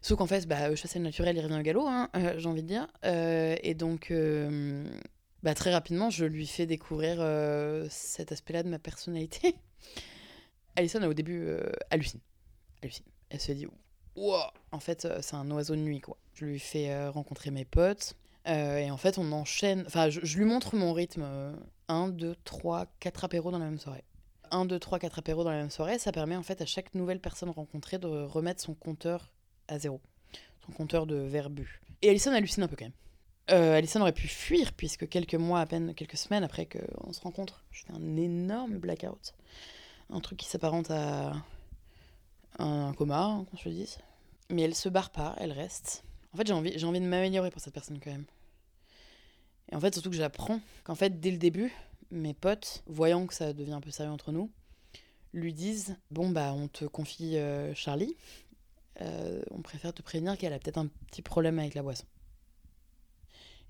Sauf 0.00 0.16
qu'en 0.16 0.26
fait, 0.26 0.46
bah, 0.46 0.74
chasser 0.76 0.98
le 0.98 1.04
naturel, 1.04 1.36
il 1.36 1.42
revient 1.42 1.58
au 1.58 1.62
galop, 1.62 1.86
hein, 1.86 2.08
euh, 2.16 2.34
j'ai 2.38 2.48
envie 2.48 2.62
de 2.62 2.68
dire. 2.68 2.86
et 3.02 3.74
donc, 3.74 4.12
bah, 5.50 5.54
très 5.54 5.72
rapidement, 5.72 6.10
je 6.10 6.24
lui 6.24 6.46
fais 6.46 6.66
découvrir 6.66 7.18
cet 7.90 8.32
aspect-là 8.32 8.62
de 8.62 8.68
ma 8.68 8.78
personnalité. 8.78 9.56
Alison, 10.76 11.02
au 11.04 11.14
début, 11.14 11.48
hallucine. 11.90 12.20
hallucine. 12.82 13.06
Elle 13.30 13.40
se 13.40 13.52
dit, 13.52 13.66
wow, 14.14 14.36
en 14.72 14.80
fait, 14.80 15.08
c'est 15.22 15.36
un 15.36 15.50
oiseau 15.50 15.74
de 15.74 15.80
nuit, 15.80 16.00
quoi. 16.00 16.16
Je 16.34 16.44
lui 16.44 16.58
fais 16.58 17.08
rencontrer 17.08 17.50
mes 17.50 17.64
potes. 17.64 18.16
Euh, 18.48 18.78
et 18.78 18.90
en 18.90 18.96
fait, 18.96 19.18
on 19.18 19.32
enchaîne. 19.32 19.84
Enfin, 19.86 20.08
je, 20.08 20.36
lui 20.36 20.44
montre 20.44 20.76
mon 20.76 20.92
rythme 20.92 21.26
1, 21.88 22.08
2, 22.08 22.36
3, 22.44 22.86
4 23.00 23.24
apéros 23.24 23.50
dans 23.50 23.58
la 23.58 23.64
même 23.64 23.78
soirée. 23.78 24.04
1, 24.50 24.66
2, 24.66 24.78
3, 24.78 24.98
4 24.98 25.18
apéros 25.18 25.44
dans 25.44 25.50
la 25.50 25.56
même 25.56 25.70
soirée, 25.70 25.98
ça 25.98 26.12
permet 26.12 26.36
en 26.36 26.42
fait 26.42 26.60
à 26.60 26.66
chaque 26.66 26.94
nouvelle 26.94 27.20
personne 27.20 27.50
rencontrée 27.50 27.98
de 27.98 28.06
remettre 28.06 28.62
son 28.62 28.74
compteur 28.74 29.32
à 29.66 29.78
zéro. 29.78 30.00
Son 30.64 30.72
compteur 30.72 31.06
de 31.06 31.16
verre 31.16 31.50
bu. 31.50 31.80
Et 32.02 32.10
Alison 32.10 32.32
hallucine 32.32 32.62
un 32.62 32.68
peu 32.68 32.76
quand 32.76 32.84
même. 32.84 32.92
Euh, 33.50 33.76
Alison 33.76 34.00
aurait 34.00 34.12
pu 34.12 34.26
fuir 34.26 34.72
puisque 34.72 35.08
quelques 35.08 35.34
mois 35.34 35.60
à 35.60 35.66
peine, 35.66 35.94
quelques 35.94 36.16
semaines 36.16 36.42
après 36.42 36.66
qu'on 36.66 37.12
se 37.12 37.20
rencontre, 37.20 37.64
je 37.70 37.84
fais 37.84 37.92
un 37.92 38.16
énorme 38.16 38.78
blackout. 38.78 39.34
Un 40.10 40.20
truc 40.20 40.38
qui 40.38 40.48
s'apparente 40.48 40.90
à 40.90 41.34
un 42.58 42.92
coma, 42.94 43.22
hein, 43.22 43.46
qu'on 43.50 43.56
se 43.56 43.68
le 43.68 43.74
dise. 43.74 43.98
Mais 44.50 44.62
elle 44.62 44.74
se 44.74 44.88
barre 44.88 45.10
pas, 45.10 45.34
elle 45.38 45.52
reste. 45.52 46.04
En 46.32 46.36
fait, 46.36 46.46
j'ai 46.46 46.52
envie, 46.52 47.00
de 47.00 47.06
m'améliorer 47.06 47.50
pour 47.50 47.60
cette 47.60 47.74
personne 47.74 47.98
quand 48.02 48.10
même. 48.10 48.26
Et 49.70 49.74
en 49.74 49.80
fait, 49.80 49.94
surtout 49.94 50.10
que 50.10 50.16
j'apprends 50.16 50.60
qu'en 50.84 50.94
fait, 50.94 51.20
dès 51.20 51.30
le 51.30 51.38
début, 51.38 51.72
mes 52.10 52.34
potes, 52.34 52.82
voyant 52.86 53.26
que 53.26 53.34
ça 53.34 53.52
devient 53.52 53.72
un 53.72 53.80
peu 53.80 53.90
sérieux 53.90 54.12
entre 54.12 54.32
nous, 54.32 54.50
lui 55.32 55.52
disent 55.52 55.96
Bon, 56.10 56.30
bah, 56.30 56.52
on 56.52 56.68
te 56.68 56.84
confie 56.84 57.36
euh, 57.36 57.74
Charlie. 57.74 58.16
Euh, 59.00 59.42
on 59.50 59.60
préfère 59.60 59.92
te 59.92 60.02
prévenir 60.02 60.38
qu'elle 60.38 60.52
a 60.52 60.58
peut-être 60.58 60.78
un 60.78 60.88
petit 61.10 61.22
problème 61.22 61.58
avec 61.58 61.74
la 61.74 61.82
boisson. 61.82 62.06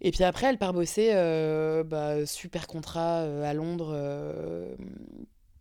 Et 0.00 0.10
puis 0.10 0.24
après, 0.24 0.48
elle 0.48 0.58
part 0.58 0.72
bosser, 0.72 1.10
euh, 1.12 1.82
bah, 1.84 2.26
super 2.26 2.66
contrat 2.66 3.22
à 3.22 3.54
Londres, 3.54 3.96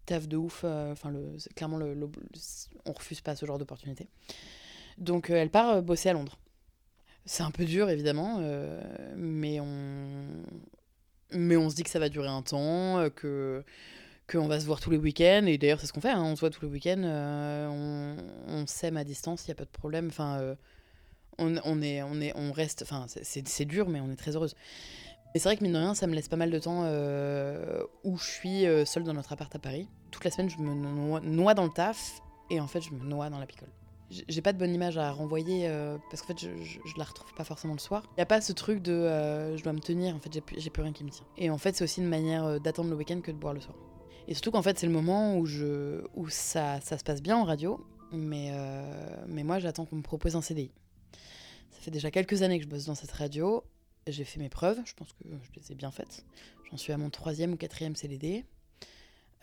taf 0.06 0.28
de 0.28 0.38
ouf. 0.38 0.64
Enfin, 0.64 1.14
clairement, 1.56 1.80
on 2.86 2.92
refuse 2.92 3.22
pas 3.22 3.36
ce 3.36 3.46
genre 3.46 3.58
d'opportunité. 3.58 4.08
Donc, 4.98 5.30
elle 5.30 5.50
part 5.50 5.82
bosser 5.82 6.10
à 6.10 6.14
Londres. 6.14 6.38
C'est 7.26 7.42
un 7.42 7.50
peu 7.50 7.66
dur, 7.66 7.90
évidemment, 7.90 8.38
euh, 8.40 8.80
mais, 9.18 9.60
on... 9.60 10.28
mais 11.32 11.58
on 11.58 11.72
se 11.72 11.76
dit 11.76 11.82
que 11.82 11.90
ça 11.90 11.98
va 11.98 12.08
durer 12.08 12.28
un 12.28 12.44
temps, 12.44 13.00
euh, 13.00 13.10
que 13.10 13.64
qu'on 14.32 14.48
va 14.48 14.60
se 14.60 14.66
voir 14.66 14.80
tous 14.80 14.92
les 14.92 14.98
week-ends. 14.98 15.46
Et 15.48 15.58
d'ailleurs, 15.58 15.80
c'est 15.80 15.88
ce 15.88 15.94
qu'on 15.94 16.02
fait, 16.02 16.12
hein, 16.12 16.24
on 16.24 16.36
se 16.36 16.42
voit 16.42 16.52
tous 16.52 16.62
les 16.62 16.72
week-ends, 16.72 17.02
euh, 17.04 17.68
on, 17.68 18.18
on 18.48 18.68
s'aime 18.68 18.98
à 18.98 19.04
distance, 19.04 19.46
il 19.46 19.50
n'y 19.50 19.54
a 19.54 19.56
pas 19.56 19.66
de 19.66 19.70
problème. 19.70 20.08
Enfin, 20.08 20.56
on, 21.38 21.56
est, 21.56 22.02
on, 22.04 22.22
est, 22.22 22.34
on 22.36 22.52
reste. 22.52 22.82
Enfin, 22.84 23.06
c'est 23.08 23.66
dur, 23.66 23.90
mais 23.90 24.00
on 24.00 24.12
est 24.12 24.16
très 24.16 24.36
heureuse. 24.36 24.56
Et 25.34 25.40
c'est 25.40 25.50
vrai 25.50 25.58
que 25.58 25.64
mine 25.64 25.74
de 25.74 25.78
rien, 25.78 25.94
ça 25.94 26.08
me 26.08 26.16
laisse 26.16 26.30
pas 26.30 26.38
mal 26.38 26.50
de 26.50 26.60
temps 26.60 26.84
où 28.04 28.18
je 28.18 28.24
suis 28.24 28.66
seule 28.86 29.04
dans 29.04 29.14
notre 29.14 29.34
appart 29.34 29.54
à 29.54 29.60
Paris. 29.60 29.88
Toute 30.12 30.24
la 30.24 30.32
semaine, 30.32 30.50
je 30.50 30.58
me 30.60 30.74
noie, 30.74 31.54
dans 31.54 31.66
le 31.66 31.70
taf 31.70 32.22
et 32.50 32.60
en 32.60 32.68
fait, 32.68 32.82
je 32.82 32.92
me 32.92 33.04
noie 33.04 33.30
dans 33.30 33.40
la 33.40 33.46
picole. 33.46 33.70
j'ai 34.10 34.42
pas 34.42 34.54
de 34.54 34.58
bonne 34.58 34.74
image 34.74 34.98
à 34.98 35.12
renvoyer 35.12 35.68
euh, 35.68 35.98
parce 36.10 36.22
qu'en 36.22 36.28
fait 36.28 36.40
je, 36.40 36.98
la 36.98 37.04
retrouve 37.04 37.34
pas 37.34 37.44
forcément 37.44 37.74
le 37.74 37.80
soir. 37.80 38.04
Y 38.18 38.22
a 38.22 38.26
pas 38.26 38.40
ce 38.40 38.54
truc 38.54 38.82
de 38.82 38.94
euh, 38.94 39.58
je 39.58 39.64
dois 39.64 39.74
me 39.74 39.80
tenir, 39.80 40.16
en 40.16 40.20
fait 40.20 40.32
j'ai 40.32 40.70
plus, 40.70 40.82
rien 40.82 40.94
qui 40.94 41.04
me 41.04 41.10
tient. 41.10 41.26
Et 41.38 41.50
en 41.50 41.58
fait 41.58 41.76
c'est 41.76 41.84
aussi 41.84 42.02
une 42.02 42.08
manière 42.08 42.46
euh, 42.46 42.60
d'attendre 42.60 42.90
le 42.90 42.96
week-end 42.96 43.20
que 43.22 43.32
de 43.32 43.38
boire 43.38 43.54
le 43.54 43.62
soir. 43.62 43.76
Et 44.28 44.34
surtout 44.34 44.52
qu'en 44.52 44.62
fait 44.62 44.78
c'est 44.80 44.88
le 44.88 44.94
moment 44.94 45.38
où, 45.38 45.46
je, 45.46 46.04
où 46.16 46.30
ça, 46.30 46.80
ça 46.82 46.98
se 46.98 47.04
passe 47.04 47.22
bien 47.22 47.36
en 47.38 47.44
radio, 47.44 47.84
mais, 48.12 48.54
mais 49.28 49.44
moi 49.44 49.60
j'attends 49.60 49.86
qu'on 49.86 49.98
me 49.98 50.02
propose 50.02 50.36
un 50.36 50.42
CDI. 50.42 50.72
Fait 51.86 51.92
déjà 51.92 52.10
quelques 52.10 52.42
années 52.42 52.58
que 52.58 52.64
je 52.64 52.70
bosse 52.70 52.86
dans 52.86 52.96
cette 52.96 53.12
radio, 53.12 53.64
j'ai 54.08 54.24
fait 54.24 54.40
mes 54.40 54.50
preuves, 54.50 54.80
je 54.86 54.96
pense 54.96 55.14
que 55.14 55.20
je 55.30 55.60
les 55.60 55.72
ai 55.72 55.76
bien 55.76 55.92
faites. 55.92 56.26
J'en 56.72 56.78
suis 56.78 56.92
à 56.92 56.98
mon 56.98 57.12
troisième 57.12 57.54
ou 57.54 57.58
quatrième 57.58 57.96
CDD. 57.96 58.44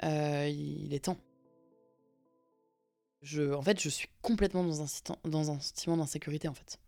il 0.03 0.93
est 0.93 1.05
temps 1.05 1.19
en 3.55 3.63
fait, 3.63 3.81
je 3.81 3.89
suis 3.89 4.09
complètement 4.23 4.65
dans 4.65 4.83
un, 5.53 5.61
sentiment 5.61 5.97
d'insécurité, 5.97 6.49
en 6.49 6.55
fait. 6.55 6.81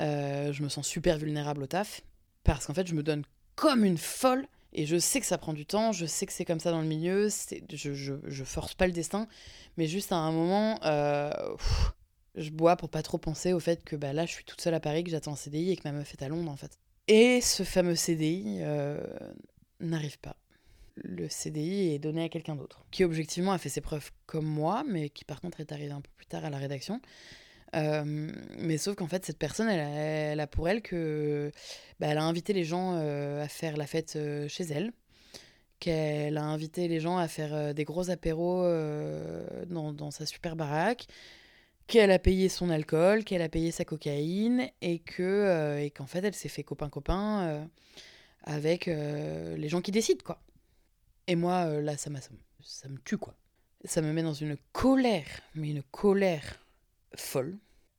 Euh, 0.00 0.52
je 0.52 0.64
me 0.64 0.68
sens 0.68 0.88
super 0.88 1.18
vulnérable 1.18 1.62
au 1.62 1.66
taf, 1.68 2.02
parce 2.42 2.66
qu'en 2.66 2.74
fait, 2.74 2.88
je 2.88 2.96
me 2.96 3.04
donne 3.04 3.22
comme 3.54 3.84
une 3.84 3.98
folle, 3.98 4.44
et 4.72 4.86
je 4.86 4.98
sais 4.98 5.20
que 5.20 5.26
ça 5.26 5.38
prend 5.38 5.52
du 5.52 5.66
temps, 5.66 5.92
je 5.92 6.04
sais 6.04 6.26
que 6.26 6.32
c'est 6.32 6.44
comme 6.44 6.58
ça 6.58 6.72
dans 6.72 6.80
le 6.80 6.88
milieu, 6.88 7.28
je, 7.28 7.94
je, 7.94 8.14
je, 8.24 8.44
force 8.44 8.74
pas 8.74 8.88
le 8.88 8.92
destin, 8.92 9.28
mais 9.76 9.86
juste 9.86 10.10
à 10.10 10.16
un 10.16 10.32
moment, 10.32 10.80
euh, 10.82 11.30
je 12.34 12.50
bois 12.50 12.76
pour 12.76 12.88
pas 12.88 13.02
trop 13.02 13.18
penser 13.18 13.52
au 13.52 13.60
fait 13.60 13.84
que 13.84 13.96
bah, 13.96 14.12
là, 14.12 14.26
je 14.26 14.32
suis 14.32 14.44
toute 14.44 14.60
seule 14.60 14.74
à 14.74 14.80
Paris, 14.80 15.04
que 15.04 15.10
j'attends 15.10 15.32
un 15.32 15.36
CDI 15.36 15.70
et 15.70 15.76
que 15.76 15.82
ma 15.84 15.92
meuf 15.92 16.12
est 16.12 16.22
à 16.22 16.28
Londres, 16.28 16.50
en 16.50 16.56
fait. 16.56 16.78
Et 17.06 17.40
ce 17.40 17.62
fameux 17.62 17.96
CDI 17.96 18.58
euh, 18.60 18.98
n'arrive 19.80 20.18
pas 20.18 20.36
le 20.96 21.28
CDI 21.28 21.92
est 21.92 21.98
donné 21.98 22.22
à 22.22 22.28
quelqu'un 22.28 22.54
d'autre, 22.54 22.84
qui 22.92 23.02
objectivement 23.02 23.50
a 23.50 23.58
fait 23.58 23.68
ses 23.68 23.80
preuves 23.80 24.12
comme 24.26 24.46
moi, 24.46 24.84
mais 24.88 25.08
qui 25.08 25.24
par 25.24 25.40
contre 25.40 25.58
est 25.58 25.72
arrivé 25.72 25.90
un 25.90 26.00
peu 26.00 26.10
plus 26.16 26.26
tard 26.26 26.44
à 26.44 26.50
la 26.50 26.56
rédaction. 26.56 27.00
Euh, 27.74 28.30
mais 28.58 28.78
sauf 28.78 28.94
qu'en 28.94 29.08
fait, 29.08 29.24
cette 29.24 29.38
personne, 29.38 29.68
elle 29.68 30.38
a, 30.38 30.46
pour 30.46 30.68
elle 30.68 30.82
que 30.82 31.50
bah, 31.98 32.06
elle 32.08 32.18
a 32.18 32.22
invité 32.22 32.52
les 32.52 32.62
gens 32.62 32.94
euh, 32.94 33.42
à 33.42 33.48
faire 33.48 33.76
la 33.76 33.88
fête 33.88 34.16
chez 34.46 34.64
elle, 34.70 34.92
qu'elle 35.80 36.38
a 36.38 36.44
invité 36.44 36.86
les 36.86 37.00
gens 37.00 37.18
à 37.18 37.26
faire 37.26 37.74
des 37.74 37.82
gros 37.82 38.10
apéros 38.10 38.62
dans, 39.66 40.10
sa 40.12 40.26
super 40.26 40.54
baraque, 40.54 41.08
qu'elle 41.86 42.10
a 42.10 42.18
payé 42.18 42.48
son 42.48 42.70
alcool, 42.70 43.24
qu'elle 43.24 43.42
a 43.42 43.48
payé 43.48 43.70
sa 43.70 43.84
cocaïne, 43.84 44.68
et 44.80 44.98
que 45.00 45.78
et 45.80 45.90
qu'en 45.90 46.06
fait, 46.06 46.24
elle 46.24 46.34
s'est 46.34 46.48
fait 46.48 46.64
copain-copain 46.64 47.68
avec 48.42 48.86
les 48.86 49.68
gens 49.68 49.80
qui 49.80 49.90
décident, 49.92 50.22
quoi. 50.24 50.40
Et 51.26 51.36
moi, 51.36 51.66
euh, 51.66 51.80
là, 51.80 51.96
ça, 51.96 52.10
ça 52.62 52.88
me 52.88 52.98
tue, 52.98 53.18
quoi. 53.18 53.34
Ça 53.84 54.02
me 54.02 54.12
met 54.12 54.22
dans 54.22 54.34
une 54.34 54.56
colère, 54.72 55.26
mais 55.54 55.70
une 55.70 55.82
colère 55.82 56.64
folle. 57.16 57.58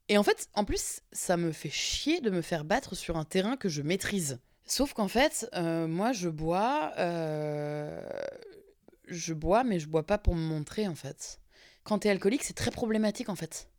Et 0.09 0.17
en 0.17 0.23
fait, 0.23 0.49
en 0.53 0.65
plus, 0.65 1.01
ça 1.11 1.37
me 1.37 1.51
fait 1.51 1.69
chier 1.69 2.21
de 2.21 2.29
me 2.29 2.41
faire 2.41 2.65
battre 2.65 2.95
sur 2.95 3.17
un 3.17 3.25
terrain 3.25 3.57
que 3.57 3.69
je 3.69 3.81
maîtrise. 3.81 4.39
Sauf 4.65 4.93
qu'en 4.93 5.07
fait, 5.07 5.47
euh, 5.53 5.87
moi, 5.87 6.11
je 6.11 6.29
bois. 6.29 6.91
Euh, 6.97 8.01
je 9.07 9.33
bois, 9.33 9.63
mais 9.63 9.79
je 9.79 9.87
bois 9.87 10.05
pas 10.05 10.17
pour 10.17 10.35
me 10.35 10.41
montrer, 10.41 10.87
en 10.87 10.95
fait. 10.95 11.39
Quand 11.83 11.99
t'es 11.99 12.09
alcoolique, 12.09 12.43
c'est 12.43 12.53
très 12.55 12.71
problématique, 12.71 13.29
en 13.29 13.35
fait. 13.35 13.69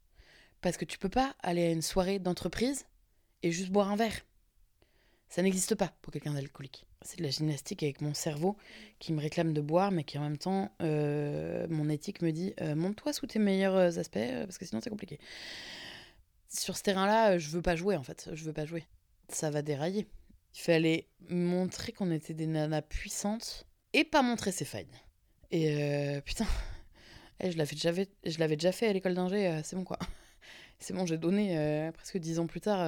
Parce 0.67 0.79
que 0.79 0.85
tu 0.85 0.99
peux 0.99 1.09
pas 1.09 1.37
aller 1.45 1.63
à 1.63 1.71
une 1.71 1.81
soirée 1.81 2.19
d'entreprise 2.19 2.87
et 3.45 3.53
juste 3.53 3.71
boire 3.71 3.89
un 3.89 3.95
verre. 3.95 4.27
Ça 5.29 5.41
n'existe 5.41 5.77
pas 5.77 5.95
pour 6.03 6.13
quelqu'un 6.13 6.35
d'alcoolique. 6.35 6.89
C'est 7.03 7.19
de 7.19 7.23
la 7.23 7.31
gymnastique 7.31 7.85
avec 7.85 8.01
mon 8.01 8.15
cerveau 8.15 8.57
qui 8.99 9.13
me 9.13 9.21
réclame 9.21 9.53
de 9.53 9.61
boire, 9.61 9.93
mais 9.93 10.03
qui 10.03 10.19
en 10.19 10.23
même 10.23 10.39
temps, 10.39 10.73
euh, 10.83 11.69
mon 11.71 11.89
éthique 11.89 12.21
me 12.21 12.33
dit 12.33 12.53
euh, 12.61 12.75
monte-toi 12.75 13.13
sous 13.13 13.29
tes 13.29 13.39
meilleurs 13.39 13.77
euh, 13.77 14.01
aspects, 14.01 14.19
parce 14.19 14.59
que 14.59 14.65
sinon 14.65 14.81
c'est 14.83 14.91
compliqué. 14.91 15.21
Sur 16.49 16.77
ce 16.77 16.83
terrain-là, 16.83 17.39
je 17.39 17.49
veux 17.51 17.63
pas 17.63 17.77
jouer 17.77 17.95
en 17.95 18.03
fait. 18.03 18.29
Je 18.33 18.43
veux 18.43 18.53
pas 18.53 18.67
jouer. 18.67 18.83
Ça 19.29 19.51
va 19.51 19.63
dérailler. 19.63 20.09
Il 20.57 20.61
fallait 20.63 21.07
montrer 21.29 21.93
qu'on 21.93 22.11
était 22.11 22.35
des 22.35 22.49
nanas 22.49 22.83
puissantes 22.83 23.69
et 23.93 24.03
pas 24.03 24.23
montrer 24.23 24.51
ses 24.51 24.65
failles. 24.65 24.91
Et 25.53 26.21
putain, 26.25 26.47
eh, 27.39 27.53
je 27.53 27.57
l'avais 27.57 27.77
déjà, 27.77 27.93
fait, 27.93 28.11
je 28.25 28.37
l'avais 28.41 28.57
déjà 28.57 28.73
fait 28.73 28.89
à 28.89 28.93
l'école 28.93 29.15
d'ingé, 29.15 29.61
c'est 29.63 29.77
bon 29.77 29.85
quoi. 29.85 30.01
C'est 30.79 30.95
bon, 30.95 31.07
j'ai 31.07 31.19
donné 31.19 31.91
presque 31.95 32.19
dix 32.19 32.39
ans 32.39 32.47
plus 32.47 32.61
tard 32.61 32.87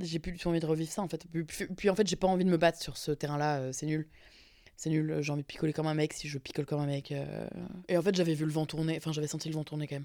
j'ai 0.00 0.18
plus 0.18 0.46
envie 0.46 0.60
de 0.60 0.66
revivre 0.66 0.90
ça 0.90 1.02
en 1.02 1.08
fait. 1.08 1.26
Puis, 1.76 1.90
en 1.90 1.94
fait, 1.94 2.06
j'ai 2.06 2.16
pas 2.16 2.26
envie 2.26 2.44
de 2.44 2.50
me 2.50 2.56
battre 2.56 2.80
sur 2.80 2.96
ce 2.96 3.10
terrain-là, 3.10 3.58
euh, 3.58 3.72
c'est 3.72 3.86
nul. 3.86 4.08
C'est 4.76 4.90
nul, 4.90 5.18
j'ai 5.20 5.32
envie 5.32 5.42
de 5.42 5.46
picoler 5.46 5.72
comme 5.72 5.88
un 5.88 5.94
mec 5.94 6.12
si 6.12 6.28
je 6.28 6.38
picole 6.38 6.64
comme 6.64 6.80
un 6.80 6.86
mec. 6.86 7.10
Euh. 7.10 7.48
Et 7.88 7.96
en 7.96 8.02
fait, 8.02 8.14
j'avais 8.14 8.34
vu 8.34 8.44
le 8.44 8.52
vent 8.52 8.64
tourner, 8.64 8.96
enfin, 8.96 9.12
j'avais 9.12 9.26
senti 9.26 9.48
le 9.48 9.54
vent 9.54 9.64
tourner 9.64 9.88
quand 9.88 9.96
même. 9.96 10.04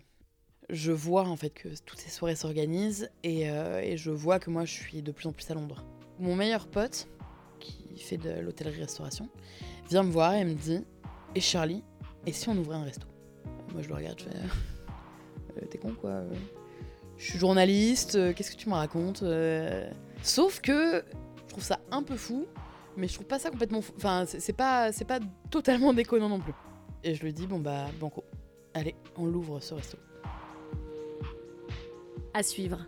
Je 0.70 0.92
vois 0.92 1.28
en 1.28 1.36
fait 1.36 1.50
que 1.50 1.68
toutes 1.86 2.00
ces 2.00 2.10
soirées 2.10 2.36
s'organisent 2.36 3.12
et, 3.24 3.52
euh, 3.52 3.82
et, 3.82 3.98
je 3.98 4.12
vois 4.12 4.40
que 4.40 4.50
moi 4.50 4.64
je 4.64 4.72
suis 4.72 5.02
de 5.02 5.12
plus 5.12 5.28
en 5.28 5.34
plus 5.34 5.50
à 5.52 5.54
Londres. 5.54 5.84
Mon 6.20 6.36
meilleur 6.36 6.68
pote, 6.68 7.10
qui 7.60 8.00
fait 8.00 8.18
de 8.18 8.40
l'hôtellerie-restauration, 8.40 9.30
vient 9.90 10.04
me 10.04 10.12
voir 10.12 10.34
et 10.34 10.46
me 10.46 10.54
dit 10.54 10.80
Et 11.36 11.42
Charlie, 11.42 11.84
et 12.26 12.32
si 12.32 12.48
on 12.48 12.58
ouvrait 12.58 12.78
un 12.78 12.86
resto? 12.86 13.06
Moi 13.74 13.82
je 13.82 13.90
le 13.90 13.96
regarde, 13.96 14.20
je 14.20 14.24
fais 14.24 14.38
Quoi 15.92 16.24
je 17.18 17.30
suis 17.30 17.40
journaliste, 17.40 18.16
euh, 18.16 18.34
qu'est-ce 18.34 18.52
que 18.52 18.58
tu 18.58 18.70
me 18.70 18.74
racontes 18.74 19.24
euh 19.24 19.90
Sauf 20.24 20.62
que 20.62 21.04
je 21.38 21.50
trouve 21.50 21.64
ça 21.64 21.80
un 21.92 22.04
peu 22.04 22.16
fou, 22.16 22.46
mais 22.98 23.08
je 23.08 23.14
trouve 23.14 23.28
pas 23.28 23.40
ça 23.40 23.50
complètement 23.50 23.82
fou. 23.82 23.94
Enfin, 23.98 24.26
c'est 24.26 24.54
pas, 24.54 24.92
c'est 24.92 25.06
pas 25.06 25.20
totalement 25.50 25.94
déconnant 25.94 26.30
non 26.30 26.40
plus. 26.40 26.54
Et 27.04 27.14
je 27.14 27.24
lui 27.24 27.34
dis, 27.34 27.46
bon 27.46 27.60
bah, 27.60 27.86
banco, 28.00 28.24
allez, 28.74 28.96
on 29.18 29.26
l'ouvre 29.26 29.60
ce 29.60 29.74
resto. 29.74 29.98
À 32.34 32.42
suivre. 32.42 32.86